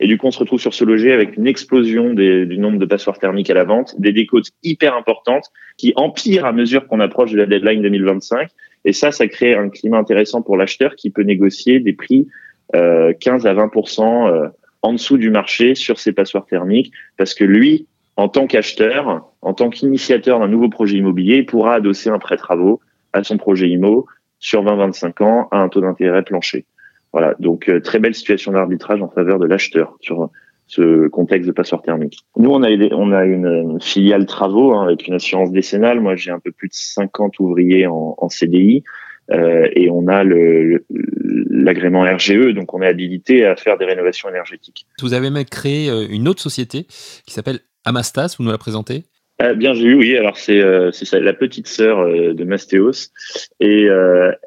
Et 0.01 0.07
du 0.07 0.19
coup, 0.19 0.27
on 0.27 0.31
se 0.31 0.39
retrouve 0.39 0.61
sur 0.61 0.75
ce 0.75 0.85
loger 0.85 1.13
avec 1.13 1.37
une 1.37 1.47
explosion 1.47 2.15
du 2.15 2.59
nombre 2.59 2.79
de 2.79 2.87
passoires 2.87 3.19
thermiques 3.19 3.51
à 3.51 3.55
la 3.55 3.65
vente, 3.65 3.95
des 3.99 4.13
décotes 4.13 4.51
hyper 4.63 4.97
importantes 4.97 5.51
qui 5.77 5.93
empirent 5.97 6.47
à 6.47 6.53
mesure 6.53 6.87
qu'on 6.87 7.01
approche 7.01 7.33
de 7.33 7.39
la 7.39 7.47
deadline 7.47 7.83
2025. 7.83 8.49
Et 8.85 8.93
ça, 8.93 9.13
ça 9.13 9.27
crée 9.29 9.55
un 9.55 9.69
climat 9.69 9.99
intéressant 9.99 10.43
pour 10.43 10.57
l'acheteur 10.57 10.95
qui 10.97 11.11
peut 11.11 11.23
négocier 11.23 11.81
des 11.81 11.93
prix 11.93 12.29
euh, 12.75 13.13
15 13.21 13.47
à 13.47 13.55
20% 13.55 14.51
en 14.83 14.93
dessous 14.93 15.19
du 15.19 15.31
marché 15.31 15.75
sur 15.75 15.99
ces 15.99 16.13
passoires 16.13 16.47
thermiques 16.47 16.93
parce 17.17 17.35
que 17.35 17.45
lui, 17.45 17.87
en 18.17 18.29
tant 18.29 18.47
qu'acheteur, 18.47 19.31
en 19.43 19.53
tant 19.53 19.69
qu'initiateur 19.69 20.41
d'un 20.41 20.49
nouveau 20.49 20.69
projet 20.69 20.97
immobilier, 20.97 21.43
pourra 21.43 21.75
adosser 21.75 22.09
un 22.09 22.19
prêt 22.19 22.37
travaux 22.37 22.81
à 23.13 23.23
son 23.25 23.37
projet 23.37 23.69
IMO 23.69 24.07
sur 24.39 24.65
20-25 24.65 25.23
ans 25.23 25.49
à 25.51 25.59
un 25.59 25.69
taux 25.69 25.81
d'intérêt 25.81 26.23
plancher. 26.23 26.65
Voilà, 27.17 27.35
donc 27.39 27.71
euh, 27.71 27.81
très 27.81 27.99
belle 27.99 28.15
situation 28.15 28.53
d'arbitrage 28.53 29.01
en 29.01 29.09
faveur 29.09 29.39
de 29.39 29.47
l'acheteur 29.47 29.97
sur 30.03 30.29
ce 30.67 31.09
contexte 31.09 31.47
de 31.47 31.53
passoire 31.53 31.81
thermique. 31.81 32.19
Nous, 32.37 32.51
on 32.51 32.63
a, 32.63 32.69
on 32.93 33.11
a 33.11 33.25
une, 33.25 33.81
filiale 33.81 34.27
travaux 34.27 34.75
hein, 34.75 34.85
avec 34.85 35.09
une 35.09 35.15
assurance 35.15 35.51
décennale. 35.51 36.01
Moi, 36.01 36.15
j'ai 36.17 36.31
un 36.31 36.41
peu 36.41 36.53
plus 36.53 36.69
de 36.69 36.75
50 36.75 37.41
ouvriers 37.41 37.87
en, 37.87 38.17
en 38.19 38.29
CDI. 38.29 38.85
Euh, 39.31 39.67
et 39.75 39.89
on 39.91 40.09
a 40.09 40.25
l'agrément 40.25 42.03
RGE, 42.03 42.53
donc 42.53 42.75
on 42.75 42.83
est 42.83 42.87
habilité 42.87 43.47
à 43.47 43.57
faire 43.57 43.79
des 43.79 43.87
rénovations 43.87 44.29
énergétiques. 44.29 44.85
Vous 45.01 45.15
avez 45.15 45.31
même 45.31 45.47
créé 45.47 45.89
euh, 45.89 46.07
une 46.11 46.29
autre 46.29 46.43
société 46.43 46.83
qui 47.27 47.33
s'appelle 47.33 47.61
Amastas, 47.87 48.37
vous 48.37 48.45
nous 48.45 48.53
la 48.53 48.59
présentez? 48.59 49.05
Bien 49.57 49.73
vu, 49.73 49.95
oui. 49.95 50.17
Alors 50.17 50.37
c'est 50.37 50.63
c'est 50.93 51.21
la 51.21 51.35
petite 51.35 51.67
sœur 51.67 52.07
de 52.07 52.45
Mastéos 52.45 53.11
et 53.61 53.87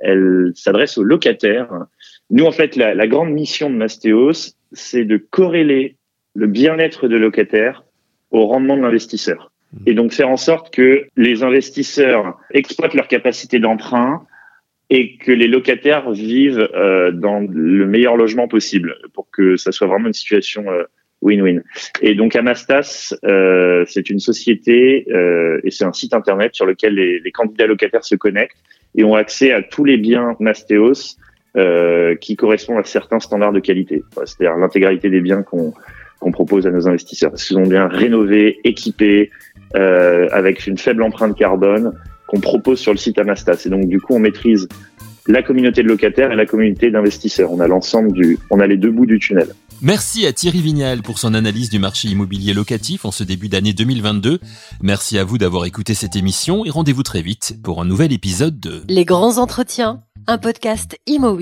elle 0.01 0.51
s'adresse 0.55 0.97
aux 0.97 1.03
locataires. 1.03 1.69
Nous, 2.31 2.45
en 2.45 2.51
fait, 2.51 2.75
la, 2.75 2.93
la 2.93 3.07
grande 3.07 3.31
mission 3.31 3.69
de 3.69 3.75
Mastéos, 3.75 4.55
c'est 4.71 5.05
de 5.05 5.17
corréler 5.17 5.95
le 6.35 6.47
bien-être 6.47 7.07
de 7.07 7.17
locataires 7.17 7.83
au 8.31 8.45
rendement 8.45 8.77
de 8.77 8.83
l'investisseur. 8.83 9.51
Mmh. 9.73 9.77
Et 9.87 9.93
donc 9.93 10.13
faire 10.13 10.29
en 10.29 10.37
sorte 10.37 10.73
que 10.73 11.07
les 11.15 11.43
investisseurs 11.43 12.39
exploitent 12.51 12.93
leur 12.93 13.07
capacité 13.07 13.59
d'emprunt, 13.59 14.27
et 14.89 15.17
que 15.17 15.31
les 15.31 15.47
locataires 15.47 16.11
vivent 16.11 16.67
euh, 16.73 17.11
dans 17.11 17.39
le 17.39 17.85
meilleur 17.85 18.17
logement 18.17 18.47
possible 18.47 18.95
pour 19.13 19.29
que 19.31 19.55
ça 19.55 19.71
soit 19.71 19.87
vraiment 19.87 20.07
une 20.07 20.13
situation 20.13 20.69
euh, 20.69 20.83
win-win. 21.21 21.61
et 22.01 22.15
donc 22.15 22.35
Amastas, 22.35 23.13
euh, 23.25 23.83
c'est 23.87 24.09
une 24.09 24.19
société 24.19 25.05
euh, 25.11 25.59
et 25.63 25.71
c'est 25.71 25.83
un 25.83 25.93
site 25.93 26.13
internet 26.13 26.55
sur 26.55 26.65
lequel 26.65 26.95
les, 26.95 27.19
les, 27.19 27.31
candidats 27.31 27.67
locataires 27.67 28.05
se 28.05 28.15
connectent 28.15 28.57
et 28.95 29.03
ont 29.03 29.15
accès 29.15 29.51
à 29.51 29.61
tous 29.61 29.83
les 29.83 29.97
biens 29.97 30.35
Mastéos 30.39 31.17
euh, 31.57 32.15
qui 32.15 32.35
correspondent 32.35 32.79
à 32.79 32.83
certains 32.83 33.19
standards 33.19 33.53
de 33.53 33.59
qualité. 33.59 34.03
C'est-à-dire 34.25 34.57
l'intégralité 34.57 35.09
des 35.09 35.21
biens 35.21 35.43
qu'on 35.43 36.31
propose 36.31 36.67
à 36.67 36.71
nos 36.71 36.87
investisseurs. 36.87 37.31
Ils 37.33 37.39
sont 37.39 37.63
bien 37.63 37.87
rénovés, 37.87 38.59
équipés, 38.63 39.31
avec 39.73 40.65
une 40.65 40.79
faible 40.79 41.03
empreinte 41.03 41.37
carbone 41.37 41.93
qu'on 42.27 42.39
propose 42.39 42.79
sur 42.79 42.91
le 42.91 42.97
site 42.97 43.19
Amastas. 43.19 43.63
Et 43.65 43.69
donc, 43.69 43.85
du 43.87 43.99
coup, 43.99 44.15
on 44.15 44.19
maîtrise 44.19 44.67
la 45.27 45.43
communauté 45.43 45.83
de 45.83 45.87
locataires 45.87 46.31
et 46.31 46.35
la 46.35 46.45
communauté 46.45 46.89
d'investisseurs. 46.89 47.51
On 47.51 47.59
a 47.59 47.67
l'ensemble 47.67 48.11
du, 48.11 48.37
on 48.49 48.59
a 48.59 48.67
les 48.67 48.77
deux 48.77 48.91
bouts 48.91 49.05
du 49.05 49.19
tunnel. 49.19 49.47
Merci 49.81 50.25
à 50.25 50.33
Thierry 50.33 50.61
Vignal 50.61 51.01
pour 51.01 51.19
son 51.19 51.33
analyse 51.33 51.69
du 51.69 51.79
marché 51.79 52.09
immobilier 52.09 52.53
locatif 52.53 53.05
en 53.05 53.11
ce 53.11 53.23
début 53.23 53.47
d'année 53.47 53.71
2022. 53.73 54.39
Merci 54.81 55.17
à 55.17 55.23
vous 55.23 55.37
d'avoir 55.37 55.65
écouté 55.65 55.93
cette 55.93 56.17
émission 56.17 56.65
et 56.65 56.69
rendez-vous 56.69 57.03
très 57.03 57.21
vite 57.21 57.55
pour 57.63 57.81
un 57.81 57.85
nouvel 57.85 58.11
épisode 58.11 58.59
de 58.59 58.83
Les 58.89 59.05
grands 59.05 59.37
entretiens, 59.37 60.03
un 60.27 60.37
podcast 60.37 60.97
Imo. 61.07 61.39